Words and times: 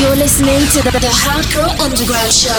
You're 0.00 0.16
listening 0.16 0.60
to 0.72 0.82
the, 0.82 0.92
the 0.96 1.12
Hardcore 1.12 1.78
Underground 1.78 2.32
Show 2.32 2.56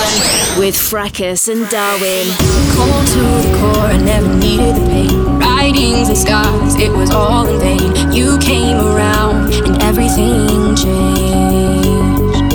with 0.59 0.75
Fracus 0.75 1.49
and 1.49 1.67
Darwin. 1.71 2.29
Cold 2.77 3.07
to 3.17 3.21
the 3.41 3.57
core, 3.57 3.89
I 3.89 3.97
never 3.97 4.31
needed 4.37 4.75
the 4.75 4.85
pain. 4.85 5.39
Writings 5.39 6.09
and 6.09 6.17
scars, 6.17 6.75
it 6.75 6.91
was 6.91 7.09
all 7.09 7.47
in 7.47 7.59
vain. 7.59 8.13
You 8.13 8.37
came 8.37 8.77
around 8.77 9.55
and 9.65 9.81
everything 9.81 10.75
changed. 10.75 12.53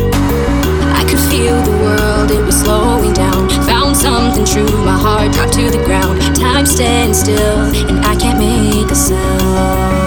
I 0.94 1.03
could 1.03 1.22
feel 1.34 1.60
the 1.66 1.76
world, 1.82 2.30
it 2.30 2.46
was 2.46 2.60
slowing 2.60 3.12
down. 3.12 3.48
Found 3.66 3.96
something 3.96 4.44
true, 4.44 4.84
my 4.84 4.96
heart 4.96 5.32
dropped 5.32 5.54
to 5.54 5.68
the 5.68 5.82
ground. 5.84 6.22
Time 6.37 6.64
stands 6.64 7.18
still, 7.18 7.58
and 7.90 7.98
I 8.06 8.14
can't 8.14 8.38
make 8.38 8.88
a 8.88 8.94
sound. 8.94 10.06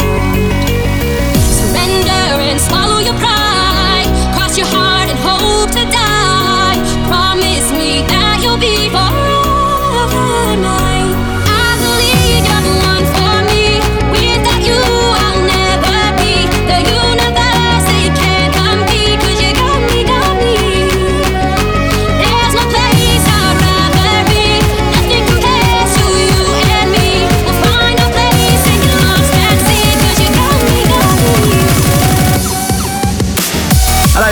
Cross 4.50 4.58
your 4.58 4.68
heart 4.70 5.10
and 5.12 5.20
hope 5.20 5.70
to 5.70 5.86
die. 5.92 6.74
Promise 7.08 7.72
me 7.72 8.02
that 8.08 8.40
you'll 8.42 8.58
be. 8.58 9.09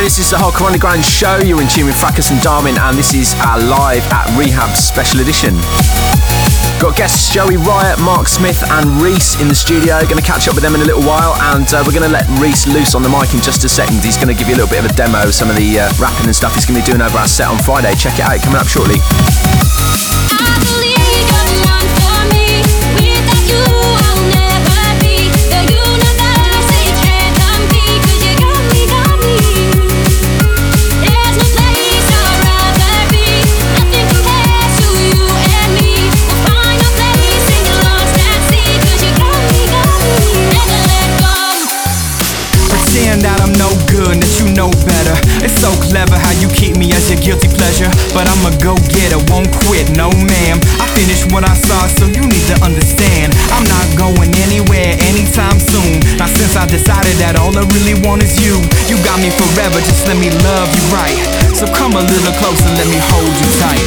This 0.08 0.24
is 0.24 0.32
the 0.32 0.40
Hardcore 0.40 0.72
Underground 0.72 1.04
show. 1.04 1.36
You're 1.44 1.60
in 1.60 1.68
tune 1.68 1.84
with 1.84 2.00
Fracus 2.00 2.32
and 2.32 2.40
Darwin, 2.40 2.80
and 2.80 2.96
this 2.96 3.12
is 3.12 3.36
our 3.44 3.60
live 3.60 4.00
at 4.16 4.24
Rehab 4.40 4.72
special 4.72 5.20
edition. 5.20 5.52
Got 6.80 6.96
guests 6.96 7.28
Joey 7.28 7.60
Riot, 7.60 8.00
Mark 8.00 8.32
Smith, 8.32 8.64
and 8.80 8.88
Reese 9.04 9.36
in 9.42 9.52
the 9.52 9.56
studio. 9.56 10.00
Going 10.08 10.16
to 10.16 10.24
catch 10.24 10.48
up 10.48 10.56
with 10.56 10.64
them 10.64 10.76
in 10.76 10.82
a 10.82 10.88
little 10.88 11.04
while, 11.04 11.36
and 11.52 11.68
uh, 11.76 11.84
we're 11.84 11.92
going 11.92 12.08
to 12.08 12.14
let 12.14 12.24
Reese 12.40 12.72
loose 12.72 12.96
on 12.96 13.04
the 13.04 13.12
mic 13.12 13.36
in 13.36 13.44
just 13.44 13.68
a 13.68 13.70
second. 13.70 14.00
He's 14.00 14.16
going 14.16 14.32
to 14.32 14.38
give 14.38 14.48
you 14.48 14.56
a 14.56 14.64
little 14.64 14.72
bit 14.72 14.80
of 14.80 14.88
a 14.88 14.96
demo 14.96 15.28
of 15.28 15.36
some 15.36 15.50
of 15.50 15.60
the 15.60 15.76
uh, 15.76 15.92
rapping 16.00 16.32
and 16.32 16.36
stuff 16.36 16.56
he's 16.56 16.64
going 16.64 16.80
to 16.80 16.88
be 16.88 16.88
doing 16.88 17.04
over 17.04 17.20
our 17.20 17.28
set 17.28 17.52
on 17.52 17.60
Friday. 17.60 17.92
Check 18.00 18.16
it 18.16 18.24
out, 18.24 18.40
coming 18.40 18.64
up 18.64 18.72
shortly. 18.72 19.04
Want 58.08 58.24
is 58.24 58.40
you, 58.40 58.56
you 58.88 58.96
got 59.04 59.20
me 59.20 59.28
forever, 59.28 59.84
just 59.84 60.08
let 60.08 60.16
me 60.16 60.32
love 60.48 60.70
you 60.72 60.84
right. 60.96 61.20
So 61.52 61.68
come 61.76 62.00
a 62.00 62.04
little 62.08 62.34
closer, 62.40 62.72
let 62.80 62.88
me 62.88 62.96
hold 63.12 63.36
you 63.36 63.50
tight. 63.60 63.84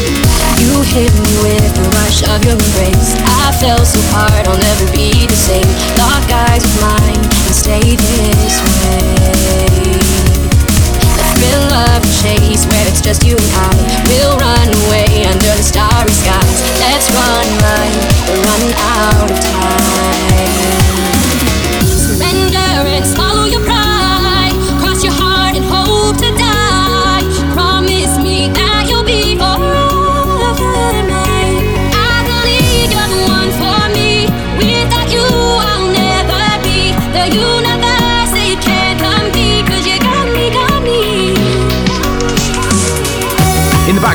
You 0.61 0.85
hit 0.85 1.09
me 1.17 1.33
with 1.41 1.73
the 1.73 1.89
rush 1.97 2.21
of 2.29 2.45
your 2.45 2.61
embrace. 2.61 3.17
I 3.25 3.49
fell 3.57 3.81
so 3.81 3.99
hard, 4.13 4.45
I'll 4.47 4.61
never 4.61 4.85
be 4.93 5.25
the 5.25 5.41
same. 5.41 5.65
Lock 5.97 6.29
eyes 6.29 6.61
with 6.61 6.79
mine 6.85 7.23
and 7.25 7.55
stay 7.57 7.81
this 7.81 8.57
way 8.61 9.97
thrill 11.41 11.73
of 11.73 12.03
the 12.05 12.13
chase 12.21 12.67
where 12.69 12.85
it's 12.87 13.01
just 13.01 13.25
you 13.25 13.33
and 13.33 13.53
I. 13.57 13.73
We'll 14.13 14.37
run 14.37 14.69
away 14.85 15.25
under 15.25 15.53
the 15.57 15.65
starry 15.65 16.13
skies. 16.13 16.61
Let's 16.85 17.09
run 17.17 17.49
line, 17.65 17.97
we're 18.29 18.43
running 18.45 18.75
out 18.77 19.31
of 19.33 19.41
time. 19.41 20.80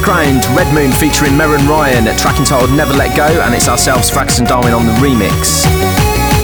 In 0.05 0.37
the 0.37 0.53
Red 0.55 0.71
Moon 0.71 0.91
featuring 0.91 1.31
Merrin 1.33 1.67
Ryan, 1.67 2.07
at 2.07 2.15
track 2.15 2.37
entitled 2.37 2.69
Never 2.71 2.93
Let 2.93 3.17
Go, 3.17 3.25
and 3.25 3.55
it's 3.55 3.67
ourselves, 3.67 4.07
Fracus 4.11 4.37
and 4.37 4.47
Darwin, 4.47 4.71
on 4.71 4.85
the 4.85 4.91
remix. 5.01 5.65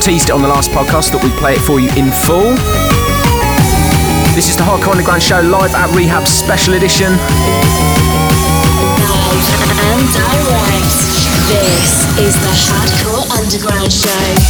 Teased 0.02 0.30
it 0.30 0.32
on 0.34 0.42
the 0.42 0.48
last 0.48 0.72
podcast 0.72 1.12
that 1.14 1.22
we 1.24 1.30
play 1.38 1.54
it 1.54 1.62
for 1.62 1.80
you 1.80 1.88
in 1.94 2.10
full. 2.10 2.58
This 4.34 4.50
is 4.50 4.58
the 4.58 4.64
Hardcore 4.64 4.98
Underground 4.98 5.22
Show 5.22 5.42
live 5.42 5.76
at 5.76 5.94
Rehab 5.94 6.26
Special 6.28 6.74
Edition. 6.74 7.14
And 7.14 7.20
direct. 10.10 10.98
This 11.46 12.02
is 12.18 12.34
the 12.42 12.50
Hardcore 12.66 13.30
Underground 13.38 13.94
Show. 13.94 14.42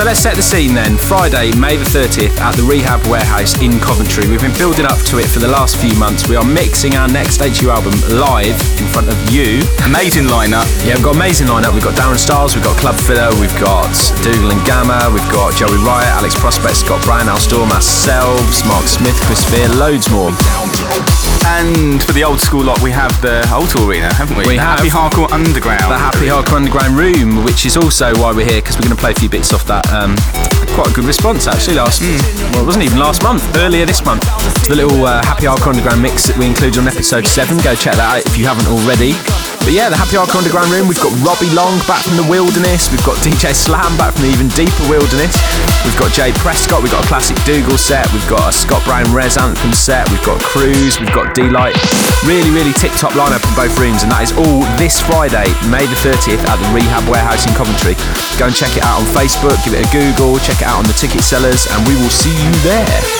So 0.00 0.06
let's 0.06 0.20
set 0.20 0.34
the 0.34 0.40
scene 0.40 0.72
then. 0.72 0.96
Friday, 0.96 1.52
May 1.60 1.76
the 1.76 1.84
30th 1.84 2.32
at 2.40 2.56
the 2.56 2.64
Rehab 2.64 3.04
Warehouse 3.04 3.60
in 3.60 3.76
Coventry. 3.80 4.24
We've 4.24 4.40
been 4.40 4.56
building 4.56 4.88
up 4.88 4.96
to 5.12 5.20
it 5.20 5.28
for 5.28 5.40
the 5.40 5.48
last 5.52 5.76
few 5.76 5.92
months. 6.00 6.24
We 6.24 6.40
are 6.40 6.44
mixing 6.44 6.96
our 6.96 7.04
next 7.04 7.44
HU 7.44 7.68
album 7.68 7.92
live 8.08 8.56
in 8.80 8.88
front 8.88 9.12
of 9.12 9.18
you. 9.28 9.60
Amazing 9.84 10.24
lineup. 10.24 10.64
Yeah, 10.88 10.96
we've 10.96 11.04
got 11.04 11.16
amazing 11.20 11.48
lineup. 11.48 11.76
We've 11.76 11.84
got 11.84 12.00
Darren 12.00 12.16
Styles, 12.16 12.56
we've 12.56 12.64
got 12.64 12.80
Club 12.80 12.96
Filler, 12.96 13.28
we've 13.36 13.52
got 13.60 13.92
Dougal 14.24 14.56
and 14.56 14.64
Gamma, 14.64 15.12
we've 15.12 15.28
got 15.28 15.52
Joey 15.52 15.76
Riot, 15.84 16.08
Alex 16.16 16.32
Prospect, 16.32 16.80
Scott 16.80 17.04
Brown, 17.04 17.28
Al 17.28 17.36
Storm, 17.36 17.68
ourselves, 17.68 18.64
Mark 18.64 18.88
Smith, 18.88 19.20
Chris 19.28 19.44
Fear, 19.52 19.68
loads 19.76 20.08
more. 20.08 20.32
And 21.46 22.02
for 22.02 22.12
the 22.12 22.24
old 22.24 22.40
school 22.40 22.64
lot, 22.64 22.80
we 22.82 22.90
have 22.90 23.10
the 23.22 23.44
Alto 23.48 23.86
Arena, 23.86 24.12
haven't 24.14 24.36
we? 24.36 24.46
We 24.46 24.56
the 24.56 24.62
have. 24.62 24.78
Happy 24.78 24.90
Hardcore 24.90 25.30
Underground. 25.32 25.90
The 25.90 25.98
Happy 25.98 26.26
Hardcore 26.26 26.56
Underground 26.56 26.96
Room, 26.96 27.44
which 27.44 27.66
is 27.66 27.76
also 27.76 28.14
why 28.16 28.32
we're 28.32 28.46
here, 28.46 28.60
because 28.60 28.76
we're 28.76 28.88
going 28.88 28.96
to 28.96 29.00
play 29.00 29.12
a 29.12 29.14
few 29.14 29.28
bits 29.28 29.52
off 29.52 29.66
that. 29.66 29.86
Um, 29.92 30.16
quite 30.74 30.90
a 30.90 30.94
good 30.94 31.04
response, 31.04 31.46
actually, 31.46 31.76
last... 31.76 32.02
Mm. 32.02 32.52
Well, 32.52 32.62
it 32.62 32.66
wasn't 32.66 32.84
even 32.84 32.98
last 32.98 33.22
month, 33.22 33.44
earlier 33.56 33.86
this 33.86 34.04
month. 34.04 34.22
The 34.68 34.74
little 34.74 35.04
uh, 35.04 35.24
Happy 35.24 35.44
Hardcore 35.44 35.74
Underground 35.74 36.02
mix 36.02 36.26
that 36.26 36.36
we 36.36 36.46
included 36.46 36.78
on 36.78 36.88
episode 36.88 37.26
7. 37.26 37.58
Go 37.58 37.74
check 37.74 37.94
that 37.96 38.18
out 38.18 38.26
if 38.26 38.36
you 38.38 38.46
haven't 38.46 38.68
already. 38.68 39.12
But 39.60 39.76
yeah, 39.76 39.92
the 39.92 39.96
Happy 39.96 40.16
Hardcore 40.16 40.42
Underground 40.42 40.72
Room, 40.72 40.88
we've 40.88 40.98
got 40.98 41.12
Robbie 41.22 41.52
Long 41.54 41.78
back 41.86 42.02
from 42.02 42.16
the 42.16 42.26
wilderness, 42.26 42.90
we've 42.90 43.04
got 43.06 43.14
DJ 43.22 43.54
Slam 43.54 43.92
back 43.94 44.16
from 44.16 44.26
the 44.26 44.32
even 44.32 44.48
deeper 44.56 44.82
wilderness, 44.90 45.36
we've 45.84 45.94
got 46.00 46.10
Jay 46.10 46.34
Prescott, 46.40 46.82
we've 46.82 46.90
got 46.90 47.04
a 47.04 47.08
classic 47.08 47.36
Dougal 47.44 47.78
set, 47.78 48.08
we've 48.10 48.26
got 48.26 48.40
a 48.48 48.52
Scott 48.52 48.82
Brown 48.88 49.06
Res 49.12 49.36
Anthem 49.36 49.70
set, 49.76 50.08
we've 50.10 50.24
got 50.26 50.40
Cruise, 50.42 50.98
we've 50.98 51.12
got 51.12 51.36
D-Light. 51.36 51.76
Really, 52.24 52.50
really 52.50 52.72
tip-top 52.74 53.12
lineup 53.12 53.44
in 53.44 53.52
both 53.54 53.76
rooms, 53.78 54.02
and 54.02 54.10
that 54.10 54.26
is 54.26 54.32
all 54.34 54.64
this 54.80 54.98
Friday, 55.04 55.46
May 55.68 55.84
the 55.86 55.98
30th 56.02 56.42
at 56.48 56.58
the 56.58 56.68
Rehab 56.72 57.06
Warehouse 57.06 57.46
in 57.46 57.52
Coventry. 57.52 57.94
Go 58.40 58.48
and 58.48 58.56
check 58.56 58.74
it 58.74 58.82
out 58.82 59.04
on 59.04 59.06
Facebook, 59.12 59.60
give 59.62 59.76
it 59.76 59.84
a 59.84 59.90
Google, 59.92 60.40
check 60.40 60.64
it 60.64 60.66
out 60.66 60.80
on 60.80 60.88
the 60.88 60.96
ticket 60.96 61.22
sellers, 61.22 61.68
and 61.68 61.78
we 61.86 61.94
will 62.00 62.12
see 62.12 62.32
you 62.32 62.50
there. 62.64 63.19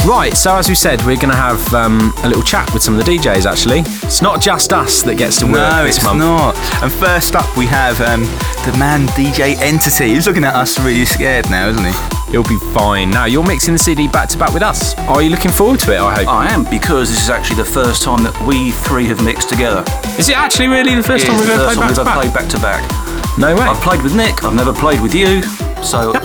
Right, 0.07 0.33
so 0.35 0.57
as 0.57 0.69
we 0.71 0.75
said, 0.75 1.01
we're 1.03 1.17
going 1.17 1.29
to 1.31 1.37
have 1.37 1.73
um, 1.75 2.15
a 2.25 2.29
little 2.29 2.43
chat 2.43 2.73
with 2.73 2.83
some 2.83 2.99
of 2.99 3.05
the 3.05 3.13
DJs. 3.13 3.45
Actually, 3.45 3.81
it's 3.81 4.23
not 4.23 4.41
just 4.41 4.73
us 4.73 5.03
that 5.03 5.17
gets 5.17 5.39
to 5.41 5.45
work 5.47 5.55
No, 5.57 5.85
this 5.85 5.97
it's 5.97 6.05
month. 6.05 6.19
not. 6.21 6.57
And 6.83 6.91
first 6.91 7.37
up, 7.37 7.55
we 7.59 7.67
have 7.67 8.01
um, 8.01 8.23
the 8.65 8.75
man 8.79 9.07
DJ 9.09 9.57
Entity. 9.59 10.15
He's 10.15 10.27
looking 10.27 10.45
at 10.45 10.55
us 10.55 10.79
really 10.81 11.05
scared 11.05 11.49
now, 11.51 11.69
isn't 11.69 11.85
he? 11.85 12.18
You'll 12.31 12.45
be 12.45 12.59
fine. 12.75 13.11
Now 13.11 13.25
you're 13.25 13.43
mixing 13.47 13.73
the 13.73 13.79
CD 13.79 14.07
back 14.07 14.29
to 14.31 14.39
back 14.39 14.53
with 14.53 14.63
us. 14.63 14.97
Are 15.09 15.23
you 15.23 15.31
looking 15.31 15.51
forward 15.51 15.81
to 15.81 15.95
it? 15.95 15.99
I 15.99 16.15
hope. 16.15 16.29
I 16.29 16.49
am 16.53 16.65
because 16.65 17.09
this 17.09 17.23
is 17.23 17.31
actually 17.31 17.57
the 17.57 17.65
first 17.65 18.03
time 18.03 18.23
that 18.23 18.39
we 18.43 18.71
three 18.71 19.07
have 19.07 19.25
mixed 19.25 19.49
together. 19.49 19.83
Is 20.19 20.29
it 20.29 20.37
actually 20.37 20.69
really 20.69 20.95
the 20.95 21.03
first 21.03 21.25
It 21.25 21.29
time 21.29 21.39
we've 21.39 21.47
the 21.49 21.55
ever 21.55 21.65
played 21.65 21.79
back 21.81 21.95
to 21.95 22.01
ever 22.01 22.05
back? 22.05 22.19
played 22.21 22.35
back 22.35 22.49
to 22.51 22.59
back. 22.61 23.39
No 23.39 23.55
way. 23.55 23.63
I've 23.63 23.81
played 23.83 24.03
with 24.03 24.15
Nick. 24.15 24.45
I've 24.45 24.55
never 24.55 24.75
played 24.75 25.01
with 25.01 25.15
you. 25.15 25.43
So 25.83 26.13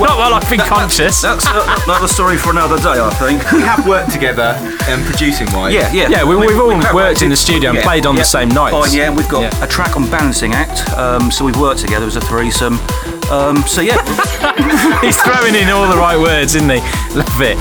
Not 0.00 0.16
while 0.18 0.34
I've 0.34 0.48
been 0.50 0.58
conscious. 0.60 1.20
that's 1.22 1.44
another 1.46 2.08
story 2.08 2.36
for 2.38 2.50
another 2.50 2.78
day, 2.78 2.98
I 2.98 3.10
think. 3.20 3.52
We 3.52 3.60
have 3.60 3.86
worked 3.86 4.10
together 4.10 4.56
um, 4.90 5.04
producing 5.04 5.46
wise. 5.52 5.74
Yeah, 5.74 5.92
yeah. 5.92 6.08
Yeah, 6.08 6.24
we- 6.24 6.34
we've 6.34 6.58
all 6.58 6.68
worked 6.68 6.88
collaborated. 6.88 7.22
in 7.24 7.30
the 7.30 7.36
studio 7.36 7.70
and 7.70 7.78
played 7.80 8.06
on 8.06 8.16
the 8.16 8.24
same 8.24 8.48
nights. 8.48 8.74
Fine, 8.74 8.96
yeah, 8.98 9.10
we've 9.14 9.28
got 9.28 9.42
Yeah. 9.52 9.64
a 9.64 9.68
track 9.68 9.94
on 9.96 10.08
Balancing 10.10 10.52
Act, 10.54 10.88
um, 10.98 11.30
so 11.30 11.44
we've 11.44 11.60
worked 11.60 11.80
together 11.80 12.06
as 12.06 12.16
a 12.16 12.20
threesome. 12.22 12.80
Um, 13.30 13.58
so 13.66 13.80
yeah, 13.80 14.00
He's 15.02 15.20
throwing 15.22 15.54
in 15.54 15.68
all 15.70 15.88
the 15.88 15.96
right 15.96 16.18
words, 16.18 16.54
isn't 16.54 16.68
he? 16.68 16.80
Love 17.16 17.40
it. 17.40 17.58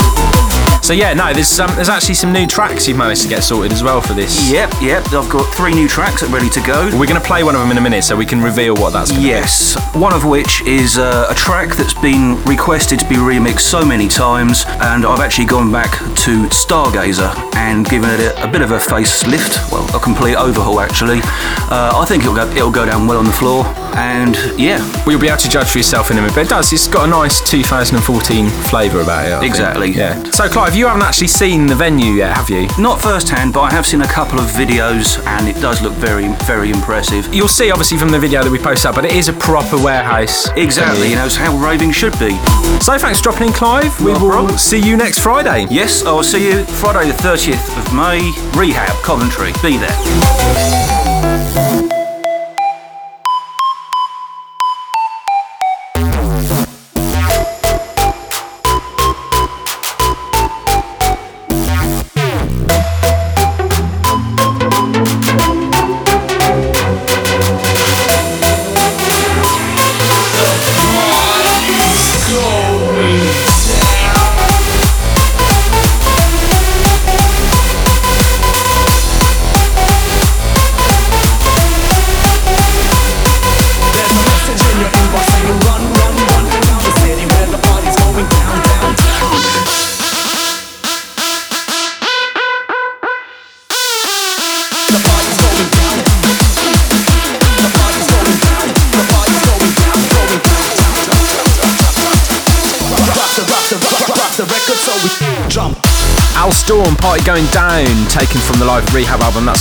So 0.84 0.92
yeah, 0.92 1.14
no, 1.14 1.32
there's 1.32 1.62
um, 1.62 1.74
there's 1.76 1.88
actually 1.88 2.16
some 2.16 2.34
new 2.34 2.46
tracks 2.46 2.90
you've 2.90 2.98
managed 2.98 3.22
to 3.22 3.30
get 3.30 3.42
sorted 3.42 3.72
as 3.72 3.82
well 3.82 4.02
for 4.02 4.14
this. 4.14 4.52
yep, 4.52 4.70
yep. 4.82 5.06
I've 5.14 5.30
got 5.30 5.46
three 5.56 5.74
new 5.74 5.88
tracks 5.88 6.24
ready 6.24 6.50
to 6.50 6.60
go. 6.62 6.90
We're 7.00 7.08
going 7.08 7.22
to 7.22 7.26
play 7.26 7.42
one 7.42 7.56
of 7.56 7.62
them 7.62 7.72
in 7.72 7.78
a 7.78 7.82
minute, 7.82 8.04
so 8.04 8.18
we 8.18 8.26
can 8.26 8.42
reveal 8.42 8.76
what 8.76 8.92
that's. 8.92 9.10
Yes, 9.18 9.78
one 9.96 10.12
of 10.12 10.26
which 10.26 10.62
is 10.64 10.98
uh, 10.98 11.28
a 11.30 11.36
track 11.36 11.78
that's 11.78 11.94
been 11.94 12.36
requested 12.44 13.00
to 13.00 13.08
be 13.08 13.16
remixed 13.16 13.62
so 13.62 13.86
many 13.86 14.10
times, 14.10 14.66
and 14.68 15.06
I've 15.06 15.22
actually 15.22 15.46
gone 15.46 15.72
back 15.72 15.92
to 16.00 16.44
Stargazer 16.50 17.32
and 17.56 17.86
given 17.90 18.10
it 18.10 18.20
a, 18.20 18.44
a 18.44 18.52
bit 18.52 18.62
of 18.62 18.72
a 18.72 18.78
facelift, 18.78 19.72
well, 19.72 19.88
a 19.96 20.00
complete 20.02 20.36
overhaul 20.36 20.82
actually. 20.82 21.22
Uh, 21.72 21.94
I 21.96 22.04
think 22.06 22.24
it'll 22.24 22.36
go, 22.36 22.50
it'll 22.52 22.72
go 22.72 22.86
down 22.86 23.08
well 23.08 23.20
on 23.20 23.26
the 23.26 23.32
floor, 23.32 23.64
and 23.96 24.36
yeah, 24.60 24.80
you'll 25.08 25.20
be 25.20 25.28
able 25.28 25.38
to 25.38 25.50
judge 25.50 25.70
for 25.70 25.78
yourself 25.78 26.12
in 26.12 26.18
a 26.18 26.22
minute, 26.22 26.36
but 26.36 26.46
it 26.46 26.50
does. 26.50 26.72
It's 26.74 26.88
got 26.88 27.08
a 27.08 27.10
nice 27.10 27.42
2014 27.42 28.50
flavour 28.70 29.02
about 29.02 29.26
it. 29.26 29.34
I 29.34 29.40
think. 29.40 29.52
Exactly. 29.52 29.92
Yeah. 29.92 30.22
So, 30.32 30.48
Clive, 30.50 30.76
you 30.76 30.88
haven't 30.88 31.04
actually 31.04 31.28
seen 31.28 31.66
the 31.68 31.76
venue 31.76 32.14
yet, 32.14 32.36
have 32.36 32.50
you? 32.50 32.68
not 32.78 33.02
firsthand, 33.02 33.54
but 33.54 33.62
I 33.62 33.72
have 33.72 33.86
seen 33.86 34.02
a 34.02 34.08
couple 34.08 34.40
of 34.40 34.46
videos, 34.48 35.24
and 35.26 35.48
it 35.48 35.56
does 35.62 35.82
look 35.82 35.94
very, 35.94 36.28
very 36.46 36.70
impressive. 36.70 37.34
You'll 37.34 37.48
see, 37.48 37.72
obviously, 37.72 37.98
from 37.98 38.10
the 38.10 38.20
video 38.20 38.44
that 38.44 38.52
we 38.52 38.60
post 38.60 38.86
up, 38.86 38.96
but 38.96 39.06
it 39.06 39.14
is 39.14 39.30
a 39.30 39.34
proper 39.34 39.82
warehouse. 39.82 40.50
Exactly, 40.58 41.10
you 41.10 41.16
know, 41.16 41.26
it's 41.26 41.36
how 41.36 41.56
raving 41.58 41.92
should 41.92 42.18
be. 42.20 42.32
So, 42.82 42.98
thanks 42.98 43.20
for 43.20 43.26
dropping 43.26 43.48
in, 43.48 43.54
Clive. 43.54 44.00
We 44.02 44.14
will 44.14 44.50
see 44.58 44.80
you 44.80 44.98
next 44.98 45.20
Friday. 45.20 45.68
Yes, 45.70 46.04
I'll 46.06 46.24
see 46.24 46.50
you 46.50 46.66
Friday 46.66 47.10
the 47.10 47.18
30th 47.18 47.78
of 47.78 47.94
May, 47.94 48.32
Rehab, 48.60 48.96
Coventry. 49.04 49.52
Be 49.62 49.78
there. 49.78 50.83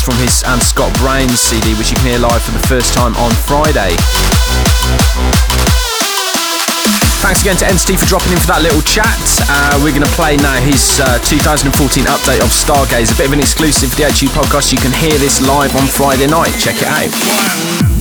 From 0.02 0.16
his 0.16 0.42
and 0.42 0.61
Scott 0.61 0.92
Brown's 0.99 1.38
CD, 1.38 1.75
which 1.78 1.90
you 1.90 1.97
can 1.97 2.06
hear 2.06 2.18
live 2.18 2.42
for 2.42 2.50
the 2.50 2.66
first 2.66 2.92
time 2.92 3.14
on 3.23 3.30
Friday. 3.47 3.94
Thanks 7.23 7.42
again 7.42 7.56
to 7.59 7.66
Entity 7.66 7.97
for 7.97 8.06
dropping 8.06 8.32
in 8.32 8.38
for 8.38 8.49
that 8.49 8.62
little 8.62 8.82
chat. 8.82 9.14
Uh, 9.47 9.78
we're 9.78 9.94
going 9.94 10.02
to 10.02 10.16
play 10.18 10.37
now 10.37 10.59
his 10.59 10.99
uh, 10.99 11.23
2014 11.23 12.02
update 12.11 12.42
of 12.42 12.50
Stargaze, 12.50 13.14
a 13.14 13.16
bit 13.16 13.26
of 13.26 13.32
an 13.32 13.38
exclusive 13.38 13.90
for 13.90 14.02
the 14.02 14.11
HU 14.11 14.26
podcast. 14.35 14.73
You 14.73 14.78
can 14.78 14.90
hear 14.90 15.16
this 15.18 15.38
live 15.47 15.71
on 15.76 15.87
Friday 15.87 16.26
night. 16.26 16.50
Check 16.59 16.82
it 16.82 16.90
out. 16.90 17.91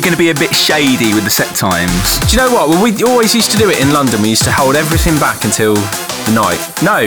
Going 0.00 0.16
to 0.16 0.18
be 0.18 0.30
a 0.30 0.34
bit 0.34 0.56
shady 0.56 1.12
with 1.14 1.22
the 1.28 1.30
set 1.30 1.54
times? 1.54 2.18
Do 2.26 2.32
you 2.34 2.40
know 2.42 2.48
what? 2.50 2.66
Well, 2.72 2.80
we 2.82 2.90
always 3.04 3.34
used 3.36 3.52
to 3.52 3.58
do 3.60 3.68
it 3.70 3.78
in 3.84 3.92
London. 3.92 4.22
We 4.24 4.30
used 4.32 4.42
to 4.48 4.50
hold 4.50 4.74
everything 4.74 5.12
back 5.20 5.44
until 5.44 5.76
the 5.76 6.32
night. 6.34 6.56
No, 6.82 7.04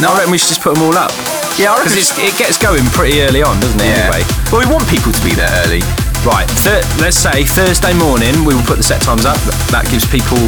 no, 0.00 0.14
I 0.14 0.22
reckon 0.22 0.30
we 0.30 0.38
should 0.38 0.48
just 0.54 0.62
put 0.62 0.72
them 0.78 0.86
all 0.86 0.94
up. 0.96 1.10
Yeah, 1.58 1.74
because 1.76 1.98
it 1.98 2.32
gets 2.38 2.54
going 2.56 2.86
pretty 2.96 3.20
early 3.26 3.42
on, 3.42 3.58
doesn't 3.60 3.82
it? 3.82 3.92
Anyway, 3.92 4.22
Well, 4.54 4.62
we 4.64 4.68
want 4.72 4.86
people 4.88 5.10
to 5.12 5.22
be 5.26 5.34
there 5.34 5.50
early. 5.66 5.82
right. 6.24 6.46
Thir- 6.64 6.86
let's 7.02 7.18
say 7.18 7.42
Thursday 7.44 7.92
morning 7.98 8.32
we 8.46 8.54
will 8.54 8.64
put 8.64 8.78
the 8.78 8.86
set 8.86 9.02
times 9.02 9.26
up. 9.26 9.36
That 9.74 9.84
gives 9.90 10.06
people 10.08 10.38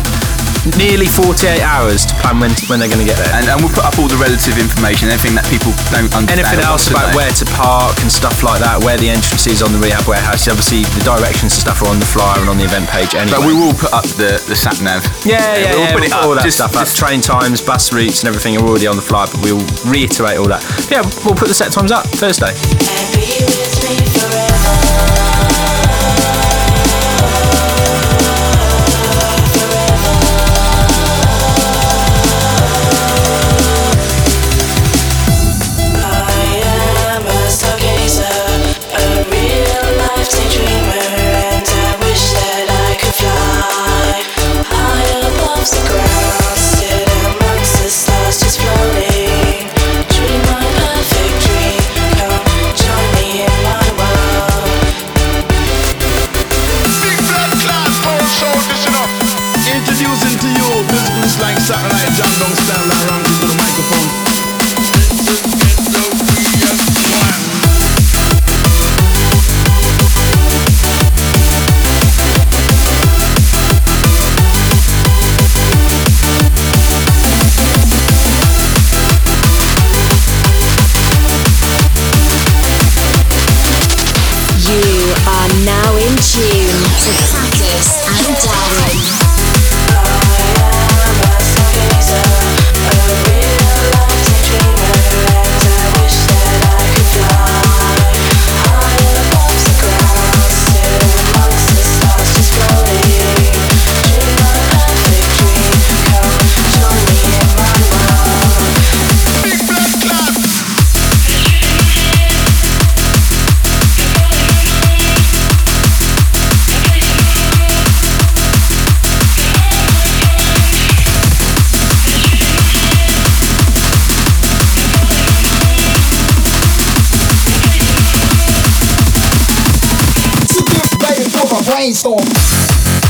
nearly 0.79 1.07
48 1.11 1.61
hours 1.63 2.07
to 2.07 2.15
plan 2.23 2.39
when 2.39 2.53
when 2.71 2.79
they're 2.79 2.91
going 2.91 3.03
to 3.03 3.09
get 3.09 3.19
there. 3.19 3.33
And, 3.35 3.47
and 3.51 3.59
we'll 3.61 3.73
put 3.75 3.85
up 3.85 3.99
all 3.99 4.07
the 4.07 4.19
relative 4.19 4.57
information, 4.59 5.11
anything 5.11 5.35
that 5.35 5.47
people 5.51 5.75
don't 5.91 6.11
understand. 6.15 6.39
Anything 6.39 6.63
else 6.63 6.87
about 6.91 7.11
know. 7.11 7.19
where 7.19 7.33
to 7.35 7.45
park 7.59 7.99
and 8.03 8.11
stuff 8.11 8.43
like 8.47 8.63
that, 8.63 8.79
where 8.87 8.97
the 8.99 9.11
entrance 9.11 9.47
is 9.51 9.63
on 9.63 9.75
the 9.75 9.81
rehab 9.83 10.07
warehouse. 10.07 10.47
Obviously, 10.47 10.87
the 10.99 11.03
directions 11.03 11.53
and 11.55 11.61
stuff 11.63 11.83
are 11.83 11.91
on 11.91 11.99
the 11.99 12.07
flyer 12.09 12.39
and 12.41 12.49
on 12.49 12.57
the 12.59 12.67
event 12.67 12.87
page 12.89 13.15
anyway. 13.19 13.39
But 13.43 13.47
we 13.47 13.55
will 13.55 13.75
put 13.75 13.91
up 13.93 14.07
the, 14.17 14.39
the 14.47 14.55
sat 14.55 14.79
nav. 14.81 15.03
Yeah, 15.27 15.39
yeah, 15.59 15.75
we'll 15.75 15.81
yeah. 15.83 15.93
put 15.93 16.01
we'll 16.03 16.11
it 16.11 16.15
up. 16.15 16.23
all 16.25 16.35
that 16.39 16.45
Just- 16.47 16.59
stuff 16.63 16.75
up. 16.79 16.87
just- 16.87 16.97
Train 17.03 17.21
times, 17.21 17.61
bus 17.61 17.93
routes, 17.93 18.21
and 18.23 18.29
everything 18.29 18.57
are 18.57 18.63
already 18.63 18.87
on 18.87 18.95
the 18.97 19.03
flyer, 19.03 19.27
but 19.27 19.43
we'll 19.43 19.65
reiterate 19.91 20.39
all 20.39 20.47
that. 20.49 20.63
Yeah, 20.91 21.03
we'll 21.25 21.35
put 21.35 21.49
the 21.49 21.55
set 21.55 21.73
times 21.73 21.91
up 21.91 22.07
Thursday. 22.15 22.55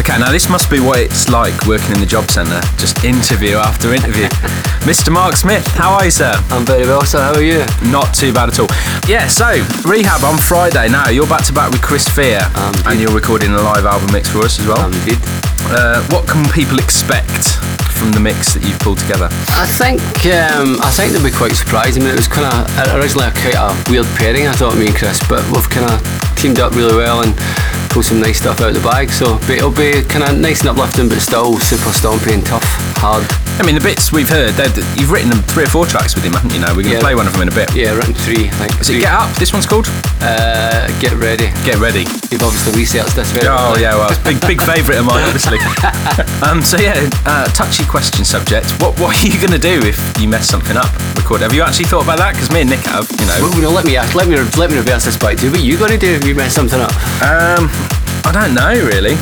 Okay, 0.01 0.17
now 0.19 0.33
this 0.33 0.49
must 0.49 0.71
be 0.71 0.81
what 0.81 0.99
it's 0.99 1.29
like 1.29 1.53
working 1.67 1.93
in 1.93 2.01
the 2.01 2.07
job 2.07 2.31
centre. 2.31 2.59
Just 2.81 3.05
interview 3.05 3.57
after 3.57 3.93
interview. 3.93 4.25
Mr. 4.89 5.13
Mark 5.13 5.37
Smith, 5.37 5.67
how 5.77 5.93
are 5.93 6.07
you, 6.07 6.11
sir? 6.11 6.33
I'm 6.49 6.65
very 6.65 6.87
well, 6.87 7.05
sir. 7.05 7.21
How 7.21 7.35
are 7.35 7.43
you? 7.43 7.67
Not 7.93 8.15
too 8.15 8.33
bad 8.33 8.49
at 8.49 8.59
all. 8.59 8.69
Yeah, 9.07 9.29
so 9.29 9.61
rehab 9.85 10.25
on 10.25 10.39
Friday. 10.39 10.89
Now 10.89 11.11
you're 11.11 11.29
back 11.29 11.45
to 11.47 11.53
back 11.53 11.71
with 11.71 11.83
Chris 11.83 12.09
Fear, 12.09 12.41
Um, 12.57 12.73
and 12.87 12.99
you're 12.99 13.13
recording 13.13 13.53
a 13.53 13.61
live 13.61 13.85
album 13.85 14.11
mix 14.11 14.31
for 14.31 14.41
us 14.41 14.59
as 14.59 14.67
well. 14.67 14.81
I'm 14.81 14.97
good. 15.05 15.21
Uh, 15.69 16.01
what 16.09 16.27
can 16.27 16.49
people 16.49 16.79
expect 16.79 17.61
from 17.93 18.11
the 18.11 18.21
mix 18.21 18.55
that 18.55 18.65
you've 18.65 18.81
pulled 18.81 18.99
together? 18.99 19.29
I 19.53 19.69
think 19.69 20.01
um, 20.33 20.81
I 20.81 20.89
think 20.91 21.13
they'll 21.13 21.23
be 21.23 21.31
quite 21.31 21.53
surprised. 21.53 22.01
I 22.01 22.01
mean, 22.01 22.09
it 22.09 22.17
was 22.17 22.27
kind 22.27 22.49
of 22.49 22.65
originally 22.97 23.29
a 23.29 23.33
quite 23.37 23.55
a 23.55 23.69
weird 23.93 24.09
pairing. 24.17 24.49
I 24.49 24.53
thought 24.57 24.81
me 24.81 24.87
and 24.89 24.97
Chris, 24.97 25.21
but 25.29 25.45
we've 25.53 25.69
kind 25.69 25.85
of 25.93 26.01
teamed 26.41 26.59
up 26.59 26.73
really 26.73 26.97
well 26.97 27.21
and 27.21 27.37
pulled 27.93 28.07
some 28.07 28.21
nice 28.21 28.39
stuff 28.39 28.61
out 28.63 28.69
of 28.69 28.75
the 28.75 28.81
bag. 28.81 29.11
So 29.11 29.39
it'll 29.53 29.71
be 29.71 30.03
kind 30.09 30.25
of 30.25 30.39
nice 30.39 30.61
and 30.61 30.71
uplifting, 30.71 31.09
but 31.09 31.21
still 31.21 31.59
super 31.59 31.91
stompy 31.91 32.33
and 32.33 32.45
tough, 32.45 32.92
hard. 33.03 33.27
I 33.59 33.67
mean, 33.67 33.75
the 33.75 33.83
bits 33.85 34.15
we've 34.15 34.29
heard, 34.31 34.55
you've 34.97 35.11
written 35.11 35.29
them 35.29 35.43
three 35.51 35.65
or 35.67 35.73
four 35.75 35.85
tracks 35.87 36.15
with 36.15 36.23
him, 36.25 36.33
haven't 36.33 36.55
you? 36.55 36.61
Now 36.63 36.71
we're 36.71 36.87
going 36.87 36.95
to 36.97 37.03
Yeah. 37.03 37.05
play 37.05 37.15
one 37.19 37.27
of 37.27 37.33
them 37.35 37.43
in 37.43 37.49
a 37.51 37.55
bit. 37.55 37.75
Yeah, 37.75 37.93
written 37.99 38.15
three. 38.15 38.47
I 38.49 38.55
think. 38.63 38.81
Is 38.81 38.89
it 38.91 39.01
Get 39.03 39.13
Up? 39.13 39.29
This 39.37 39.53
one's 39.53 39.67
called 39.67 39.91
Uh, 40.23 40.87
get 41.03 41.13
ready. 41.19 41.51
Get 41.67 41.77
Ready. 41.83 42.07
You've 42.31 42.43
obviously 42.47 42.73
researched 42.79 43.15
this 43.19 43.29
very 43.35 43.47
Oh 43.51 43.75
yeah, 43.77 43.99
well, 43.99 44.09
it's 44.11 44.23
big 44.23 44.39
big 44.47 44.63
favourite 44.73 44.99
of 45.03 45.05
mine, 45.07 45.27
obviously. 45.27 45.59
um, 46.47 46.63
so 46.63 46.79
yeah, 46.79 46.95
uh, 47.27 47.45
touchy 47.51 47.85
question 47.85 48.25
subject. 48.25 48.71
What 48.81 48.95
what 49.03 49.11
are 49.19 49.27
you 49.27 49.35
going 49.37 49.53
to 49.53 49.59
do 49.59 49.83
if 49.83 49.99
you 50.23 50.29
mess 50.29 50.47
something 50.49 50.77
up? 50.79 50.89
Record? 51.19 51.43
Have 51.43 51.53
you 51.53 51.63
actually 51.63 51.87
thought 51.91 52.05
about 52.07 52.19
that? 52.19 52.33
Because 52.35 52.51
me 52.55 52.61
and 52.63 52.71
Nick 52.71 52.87
have, 52.87 53.11
you 53.19 53.27
know. 53.27 53.37
Well, 53.43 53.55
you 53.55 53.63
know, 53.63 53.71
let 53.75 53.85
me 53.85 53.97
ask, 53.99 54.15
let 54.15 54.29
me 54.29 54.39
let 54.57 54.71
me 54.71 54.77
reverse 54.79 55.05
this 55.05 55.17
back 55.19 55.37
Do. 55.39 55.51
What 55.51 55.59
are 55.61 55.63
you 55.63 55.77
going 55.77 55.91
to 55.93 55.99
do 55.99 56.15
if 56.15 56.25
you 56.25 56.35
mess 56.35 56.55
something 56.55 56.81
up? 56.81 56.95
Um, 57.21 57.67
I 58.25 58.31
don't 58.33 58.55
know 58.55 58.73
really. 58.87 59.19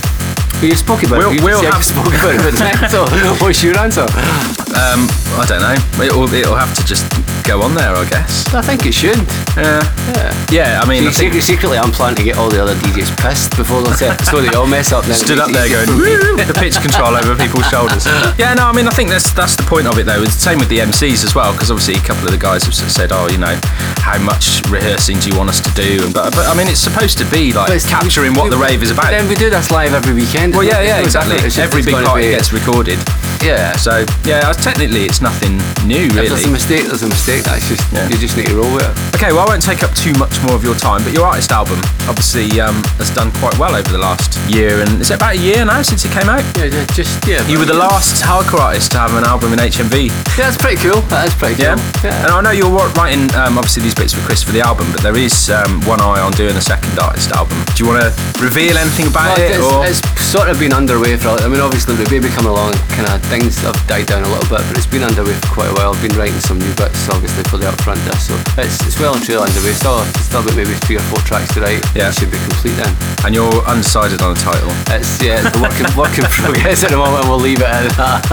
You 0.60 0.76
spoke 0.76 1.02
about 1.02 1.18
We'll- 1.18 1.30
it. 1.32 1.42
We'll 1.42 1.62
have- 1.62 1.76
you 1.76 1.82
spoke 1.82 2.06
about 2.12 2.34
it. 2.34 2.90
So, 2.90 3.06
what's 3.40 3.62
your 3.62 3.78
answer? 3.78 4.02
Um, 4.02 5.08
I 5.40 5.44
don't 5.48 5.60
know. 5.62 6.04
It'll, 6.04 6.32
it'll 6.34 6.54
have 6.56 6.74
to 6.74 6.84
just 6.84 7.04
go 7.42 7.62
on 7.62 7.74
there, 7.74 7.94
I 7.94 8.04
guess. 8.08 8.46
I 8.54 8.62
think 8.62 8.86
it 8.86 8.92
should. 8.94 9.18
Uh, 9.56 9.82
yeah. 10.14 10.46
Yeah. 10.50 10.80
I 10.82 10.88
mean, 10.88 11.06
I 11.06 11.10
think 11.10 11.32
secret, 11.34 11.42
secretly, 11.42 11.78
I'm 11.78 11.90
planning 11.92 12.16
to 12.16 12.24
get 12.24 12.36
all 12.38 12.48
the 12.50 12.62
other 12.62 12.74
DJs 12.76 13.16
pissed 13.18 13.56
before 13.56 13.82
the 13.82 13.94
set, 13.94 14.20
so 14.26 14.40
they 14.40 14.48
all 14.54 14.66
mess 14.66 14.92
up. 14.92 15.04
Then 15.04 15.16
stood 15.16 15.38
up 15.38 15.50
there 15.50 15.66
easier 15.66 15.84
going 15.86 15.98
for 15.98 16.04
me. 16.04 16.16
"Woo!" 16.36 16.44
the 16.44 16.54
pitch 16.54 16.76
control 16.80 17.14
over 17.16 17.36
people's 17.36 17.66
shoulders. 17.68 18.06
Yeah, 18.38 18.54
no, 18.54 18.66
I 18.66 18.72
mean, 18.72 18.86
I 18.86 18.90
think 18.90 19.10
that's 19.10 19.32
that's 19.32 19.56
the 19.56 19.62
point 19.64 19.86
of 19.86 19.98
it 19.98 20.04
though. 20.06 20.22
It's 20.22 20.34
the 20.34 20.40
same 20.42 20.58
with 20.58 20.68
the 20.68 20.78
MCs 20.80 21.24
as 21.24 21.34
well, 21.34 21.52
because 21.52 21.70
obviously 21.70 21.94
a 21.94 22.04
couple 22.04 22.24
of 22.24 22.32
the 22.32 22.38
guys 22.40 22.64
have 22.64 22.74
sort 22.74 22.88
of 22.88 22.92
said, 22.94 23.10
oh, 23.12 23.28
you 23.28 23.38
know, 23.38 23.54
how 24.02 24.18
much 24.18 24.62
rehearsing 24.68 25.18
do 25.20 25.30
you 25.30 25.36
want 25.36 25.50
us 25.50 25.60
to 25.60 25.70
do? 25.74 26.04
And 26.04 26.14
but, 26.14 26.34
but 26.34 26.46
I 26.46 26.54
mean, 26.56 26.68
it's 26.68 26.80
supposed 26.80 27.18
to 27.18 27.26
be 27.30 27.52
like 27.52 27.68
But 27.68 27.76
it's- 27.78 27.88
capturing 27.88 28.34
what 28.34 28.50
the 28.50 28.58
rave 28.58 28.82
is 28.82 28.90
about. 28.90 29.10
Then 29.10 29.28
we 29.28 29.34
do 29.34 29.50
this 29.50 29.70
live 29.70 29.94
every 29.94 30.14
weekend. 30.14 30.54
Well, 30.54 30.64
yeah, 30.64 30.80
yeah, 30.82 30.98
exactly. 31.00 31.36
different. 31.38 31.46
It's 31.46 31.56
just- 31.56 31.66
Every 31.70 31.82
big 31.82 31.94
party 32.04 32.30
gets 32.30 32.52
recorded. 32.52 32.98
Yeah. 33.42 33.72
So 33.76 34.04
yeah, 34.24 34.52
technically 34.52 35.04
it's 35.04 35.20
nothing 35.20 35.56
new 35.86 36.06
If 36.12 36.28
there's 36.28 36.44
a 36.44 36.50
mistake, 36.50 36.84
there's 36.86 37.02
a 37.02 37.08
mistake. 37.08 37.44
That's 37.44 37.66
just 37.68 37.84
Yeah. 37.92 38.08
you 38.08 38.16
just 38.18 38.36
need 38.36 38.46
to 38.46 38.56
roll 38.56 38.72
with 38.74 38.84
it. 38.84 39.16
Okay, 39.16 39.32
well 39.32 39.44
I 39.46 39.48
won't 39.48 39.62
take 39.62 39.82
up 39.82 39.94
too 39.94 40.12
much 40.14 40.40
more 40.42 40.54
of 40.54 40.64
your 40.64 40.74
time, 40.74 41.02
but 41.04 41.12
your 41.12 41.26
artist 41.26 41.52
album 41.52 41.80
obviously 42.08 42.60
um, 42.60 42.82
has 43.00 43.10
done 43.10 43.30
quite 43.40 43.56
well 43.58 43.74
over 43.74 43.90
the 43.90 43.98
last 43.98 44.36
year, 44.48 44.80
and 44.80 45.00
is 45.00 45.10
it 45.10 45.14
about 45.16 45.34
a 45.34 45.38
year 45.38 45.64
now 45.64 45.82
since 45.82 46.04
it 46.04 46.12
came 46.12 46.28
out? 46.28 46.44
Yeah, 46.56 46.64
yeah, 46.66 46.84
just 46.92 47.26
yeah. 47.26 47.46
You 47.48 47.58
were 47.58 47.64
the 47.64 47.74
last 47.76 48.22
hardcore 48.22 48.60
artist 48.60 48.92
to 48.92 48.98
have 48.98 49.14
an 49.14 49.24
album 49.24 49.52
in 49.52 49.58
HMV. 49.58 50.08
Yeah, 50.36 50.48
that's 50.50 50.56
pretty 50.56 50.76
cool. 50.82 51.00
That 51.12 51.28
is 51.28 51.34
pretty 51.34 51.56
cool. 51.56 51.76
Yeah. 51.76 51.92
yeah. 52.04 52.24
And 52.24 52.30
I 52.32 52.40
know 52.40 52.50
you're 52.52 52.70
writing 52.96 53.32
um, 53.34 53.56
obviously 53.58 53.82
these 53.82 53.94
bits 53.94 54.12
for 54.12 54.20
Chris 54.26 54.42
for 54.42 54.52
the 54.52 54.60
album, 54.60 54.90
but 54.92 55.00
there 55.02 55.16
is 55.16 55.50
um, 55.50 55.80
one 55.84 56.00
eye 56.00 56.20
on 56.20 56.32
doing 56.32 56.56
a 56.56 56.60
second 56.60 56.98
artist 56.98 57.30
album. 57.32 57.56
Do 57.74 57.84
you 57.84 57.88
want 57.90 58.02
to 58.04 58.10
reveal 58.40 58.76
anything 58.76 59.06
about 59.08 59.36
Well, 59.38 59.46
it? 59.46 59.56
it's, 59.56 59.64
or? 59.64 59.86
it's 59.86 60.00
sort 60.24 60.48
of 60.48 60.58
been 60.58 60.72
underway 60.72 61.16
for. 61.16 61.30
I 61.40 61.48
mean, 61.48 61.60
obviously 61.60 61.94
the 61.96 62.08
baby 62.08 62.28
coming 62.28 62.50
along 62.52 62.72
kind 62.96 63.08
of 63.08 63.29
things 63.30 63.62
have 63.62 63.78
died 63.86 64.10
down 64.10 64.26
a 64.26 64.28
little 64.28 64.42
bit, 64.50 64.58
but 64.66 64.74
it's 64.74 64.90
been 64.90 65.06
underway 65.06 65.38
for 65.38 65.62
quite 65.62 65.70
a 65.70 65.74
while. 65.78 65.94
I've 65.94 66.02
been 66.02 66.18
writing 66.18 66.42
some 66.42 66.58
new 66.58 66.74
bits, 66.74 67.06
obviously, 67.14 67.46
for 67.46 67.62
the 67.62 67.70
upfront 67.70 68.02
disc, 68.10 68.26
so 68.26 68.34
it's, 68.58 68.82
it's 68.82 68.98
well 68.98 69.14
and 69.14 69.22
truly 69.22 69.46
underway. 69.46 69.70
Still, 69.78 70.02
still 70.18 70.42
about 70.42 70.58
maybe 70.58 70.74
three 70.82 70.98
or 70.98 71.04
four 71.06 71.22
tracks 71.22 71.54
to 71.54 71.62
write. 71.62 71.78
Yeah. 71.94 72.10
It 72.10 72.18
should 72.18 72.34
be 72.34 72.42
complete 72.50 72.74
then. 72.74 72.90
And 73.22 73.30
you're 73.30 73.62
undecided 73.70 74.18
on 74.26 74.34
a 74.34 74.38
title. 74.42 74.74
It's 74.90 75.22
yeah, 75.22 75.46
the 75.46 75.62
work 75.62 75.78
in, 75.78 75.86
work 75.94 76.18
in 76.18 76.26
progress 76.42 76.82
at 76.82 76.90
the 76.90 76.98
moment. 76.98 77.30
We'll 77.30 77.38
leave 77.38 77.62
it 77.62 77.70
at 77.70 77.94
that. 77.94 78.26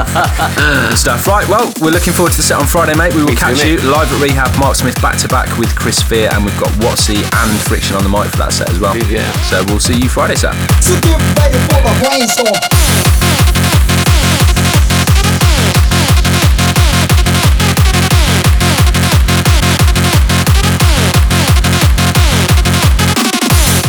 Good 0.89 0.97
stuff. 1.05 1.29
Right, 1.29 1.45
well, 1.45 1.69
we're 1.77 1.93
looking 1.93 2.17
forward 2.17 2.33
to 2.33 2.41
the 2.41 2.47
set 2.49 2.57
on 2.57 2.65
Friday, 2.65 2.97
mate. 2.97 3.13
We 3.13 3.21
will 3.21 3.37
Me 3.37 3.37
catch 3.37 3.61
mate. 3.61 3.77
you 3.77 3.93
live 3.93 4.09
at 4.09 4.17
Rehab, 4.17 4.49
Mark 4.57 4.81
Smith 4.81 4.97
back 4.97 5.21
to 5.21 5.29
back 5.29 5.45
with 5.61 5.69
Chris 5.77 6.01
Fear, 6.01 6.33
and 6.33 6.41
we've 6.41 6.57
got 6.57 6.73
Watsy 6.81 7.21
and 7.21 7.51
Friction 7.69 7.93
on 7.93 8.01
the 8.01 8.09
mic 8.09 8.33
for 8.33 8.41
that 8.41 8.53
set 8.53 8.73
as 8.73 8.81
well. 8.81 8.97
Yeah. 9.05 9.29
So 9.45 9.61
we'll 9.69 9.79
see 9.79 9.93
you 10.01 10.09
Friday, 10.09 10.35
sir. 10.41 10.57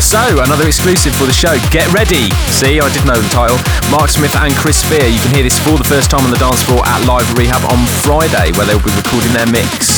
So 0.09 0.43
another 0.43 0.67
exclusive 0.67 1.15
for 1.15 1.27
the 1.27 1.35
show. 1.35 1.53
Get 1.69 1.87
ready. 1.93 2.31
See, 2.49 2.81
I 2.81 2.89
did 2.95 3.05
know 3.05 3.21
the 3.21 3.29
title. 3.29 3.59
Mark 3.91 4.09
Smith 4.09 4.35
and 4.37 4.55
Chris 4.57 4.83
Fear. 4.83 5.07
You 5.07 5.21
can 5.21 5.35
hear 5.35 5.43
this 5.45 5.59
for 5.59 5.77
the 5.77 5.85
first 5.85 6.09
time 6.09 6.25
on 6.25 6.31
the 6.31 6.39
dance 6.39 6.63
floor 6.63 6.81
at 6.87 7.05
Live 7.05 7.31
Rehab 7.37 7.61
on 7.71 7.85
Friday, 8.01 8.57
where 8.57 8.65
they'll 8.65 8.83
be 8.83 8.97
recording 8.97 9.35
their 9.35 9.47
mix. 9.47 9.98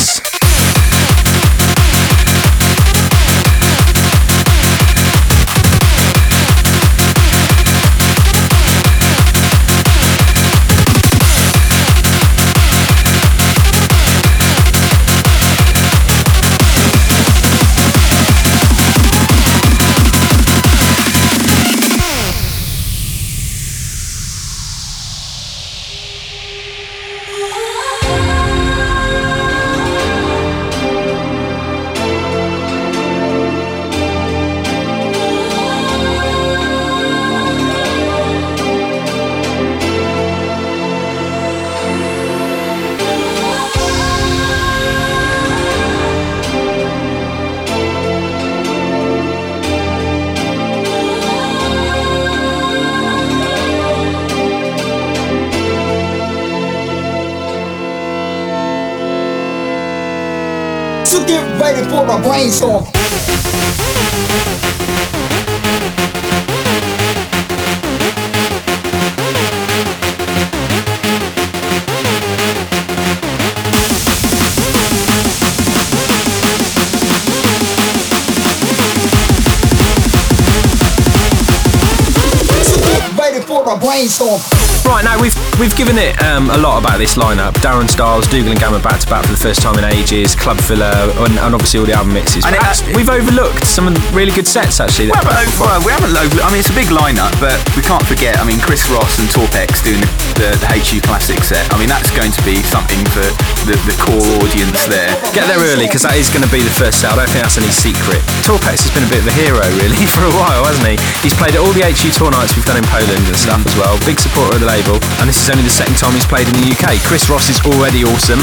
We've 85.60 85.76
given 85.76 86.00
it 86.00 86.16
um, 86.24 86.48
a 86.48 86.56
lot 86.56 86.80
about 86.80 86.96
this 86.96 87.14
lineup. 87.20 87.52
Darren 87.60 87.84
Styles, 87.88 88.26
Dougal 88.26 88.50
and 88.50 88.60
Gamma 88.60 88.80
back 88.80 88.98
to 89.04 89.06
back 89.12 89.28
for 89.28 89.32
the 89.36 89.38
first 89.38 89.60
time 89.60 89.76
in 89.76 89.84
ages. 89.84 90.32
Club 90.34 90.56
filler, 90.56 90.88
and, 91.28 91.36
and 91.36 91.52
obviously 91.52 91.78
all 91.80 91.86
the 91.86 91.92
album 91.92 92.16
mixes. 92.16 92.44
And 92.48 92.56
it- 92.56 92.96
we've 92.96 93.12
overlooked 93.12 93.66
some 93.68 93.92
really 94.16 94.32
good 94.32 94.48
sets 94.48 94.80
actually. 94.80 95.12
Well, 95.12 95.20
well, 95.60 95.78
we 95.84 95.92
haven't. 95.92 96.16
Lo- 96.16 96.24
I 96.42 96.48
mean, 96.48 96.64
it's 96.64 96.72
a 96.72 96.76
big 96.78 96.88
lineup, 96.88 97.36
but 97.38 97.60
we 97.76 97.82
can't 97.84 98.02
forget. 98.08 98.40
I 98.40 98.44
mean, 98.48 98.58
Chris 98.64 98.88
Ross 98.88 99.20
and 99.20 99.28
Torpex 99.28 99.84
doing 99.84 100.00
the, 100.00 100.10
the, 100.40 100.48
the 100.64 100.68
HU 100.80 100.98
Classic 101.04 101.36
set. 101.44 101.68
I 101.72 101.76
mean, 101.76 101.92
that's 101.92 102.08
going 102.16 102.32
to 102.32 102.42
be 102.48 102.64
something 102.64 103.04
for 103.12 103.26
the, 103.68 103.76
the 103.84 103.94
core 104.00 104.24
audience 104.40 104.88
there. 104.88 105.12
Get 105.36 105.44
there 105.44 105.60
early 105.76 105.84
because 105.86 106.08
that 106.08 106.16
is 106.16 106.32
going 106.32 106.42
to 106.46 106.52
be 106.52 106.64
the 106.64 106.72
first 106.72 107.04
set. 107.04 107.12
I 107.12 107.20
don't 107.20 107.28
think 107.28 107.44
that's 107.44 107.60
any 107.60 107.68
secret. 107.68 108.24
Torpex 108.48 108.88
has 108.88 108.92
been 108.96 109.04
a 109.04 109.10
bit 109.12 109.20
of 109.20 109.28
a 109.28 109.34
hero 109.36 109.60
really 109.76 110.06
for 110.16 110.24
a 110.24 110.32
while, 110.40 110.64
hasn't 110.64 110.88
he? 110.88 110.96
He's 111.20 111.36
played 111.36 111.52
at 111.52 111.60
all 111.60 111.74
the 111.76 111.84
HU 111.84 112.08
tour 112.16 112.32
nights 112.32 112.56
we've 112.56 112.64
done 112.64 112.80
in 112.80 112.88
Poland 112.88 113.20
and 113.28 113.36
stuff 113.36 113.60
as 113.66 113.76
well. 113.76 114.00
Big 114.08 114.16
supporter 114.16 114.56
of 114.56 114.62
the 114.64 114.70
label, 114.70 114.96
and 115.20 115.28
this 115.28 115.36
is 115.36 115.49
only 115.50 115.64
the 115.64 115.70
second 115.70 115.96
time 115.96 116.12
he's 116.12 116.26
played 116.26 116.46
in 116.46 116.54
the 116.54 116.70
UK. 116.70 117.02
Chris 117.02 117.28
Ross 117.28 117.50
is 117.50 117.60
already 117.66 118.04
awesome 118.04 118.40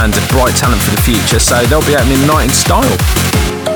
and 0.00 0.16
a 0.16 0.26
bright 0.28 0.56
talent 0.56 0.80
for 0.80 0.94
the 0.94 1.02
future, 1.02 1.38
so 1.38 1.62
they'll 1.66 1.84
be 1.84 1.94
opening 1.94 2.20
the 2.20 2.26
night 2.26 2.44
in 2.44 2.50
style. 2.50 3.75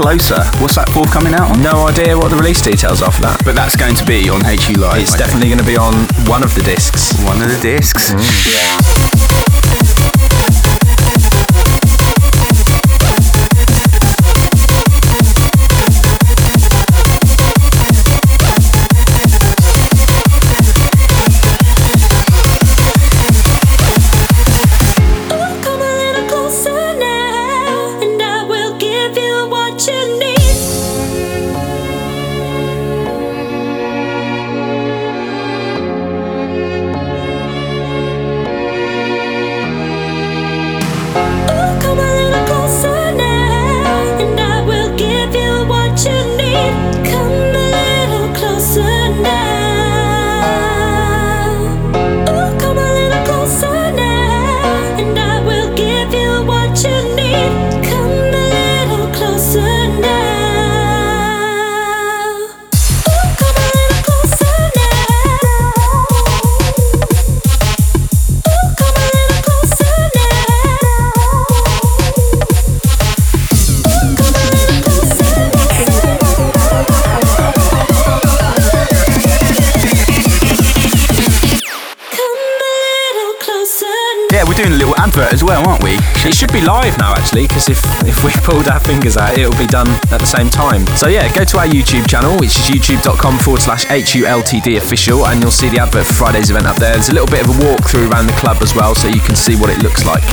Closer. 0.00 0.40
What's 0.64 0.76
that 0.76 0.88
forthcoming 0.88 1.34
out 1.34 1.52
on? 1.52 1.60
No 1.60 1.84
idea 1.84 2.16
what 2.16 2.30
the 2.32 2.36
release 2.36 2.62
details 2.62 3.02
are 3.02 3.12
for 3.12 3.20
that. 3.20 3.44
But 3.44 3.52
that's 3.54 3.76
going 3.76 3.92
to 4.00 4.04
be 4.08 4.32
on 4.32 4.40
HU 4.40 4.80
Live. 4.80 4.96
It's 4.96 5.12
I 5.12 5.18
definitely 5.20 5.52
going 5.52 5.60
to 5.60 5.68
be 5.68 5.76
on 5.76 5.92
one 6.24 6.40
of 6.40 6.54
the 6.56 6.64
discs. 6.64 7.12
one 7.20 7.36
of 7.44 7.52
the 7.52 7.60
discs. 7.60 8.08
Come 8.08 8.24
out, 89.20 89.38
it'll 89.38 89.56
be 89.58 89.66
done 89.66 89.88
at 90.10 90.18
the 90.18 90.26
same 90.26 90.50
time. 90.50 90.86
So, 90.96 91.08
yeah, 91.08 91.32
go 91.34 91.44
to 91.44 91.58
our 91.58 91.66
YouTube 91.66 92.08
channel, 92.08 92.38
which 92.38 92.56
is 92.58 92.66
youtube.com 92.66 93.38
forward 93.38 93.60
slash 93.60 93.84
HULTD 93.86 94.78
official, 94.78 95.26
and 95.26 95.40
you'll 95.40 95.50
see 95.50 95.68
the 95.68 95.78
advert 95.78 96.06
for 96.06 96.14
Friday's 96.14 96.50
event 96.50 96.66
up 96.66 96.76
there. 96.76 96.94
There's 96.94 97.10
a 97.10 97.14
little 97.14 97.28
bit 97.28 97.42
of 97.42 97.50
a 97.50 97.58
walkthrough 97.60 98.10
around 98.10 98.26
the 98.26 98.34
club 98.34 98.58
as 98.62 98.74
well, 98.74 98.94
so 98.94 99.08
you 99.08 99.20
can 99.20 99.36
see 99.36 99.56
what 99.56 99.70
it 99.70 99.82
looks 99.82 100.04
like. 100.04 100.24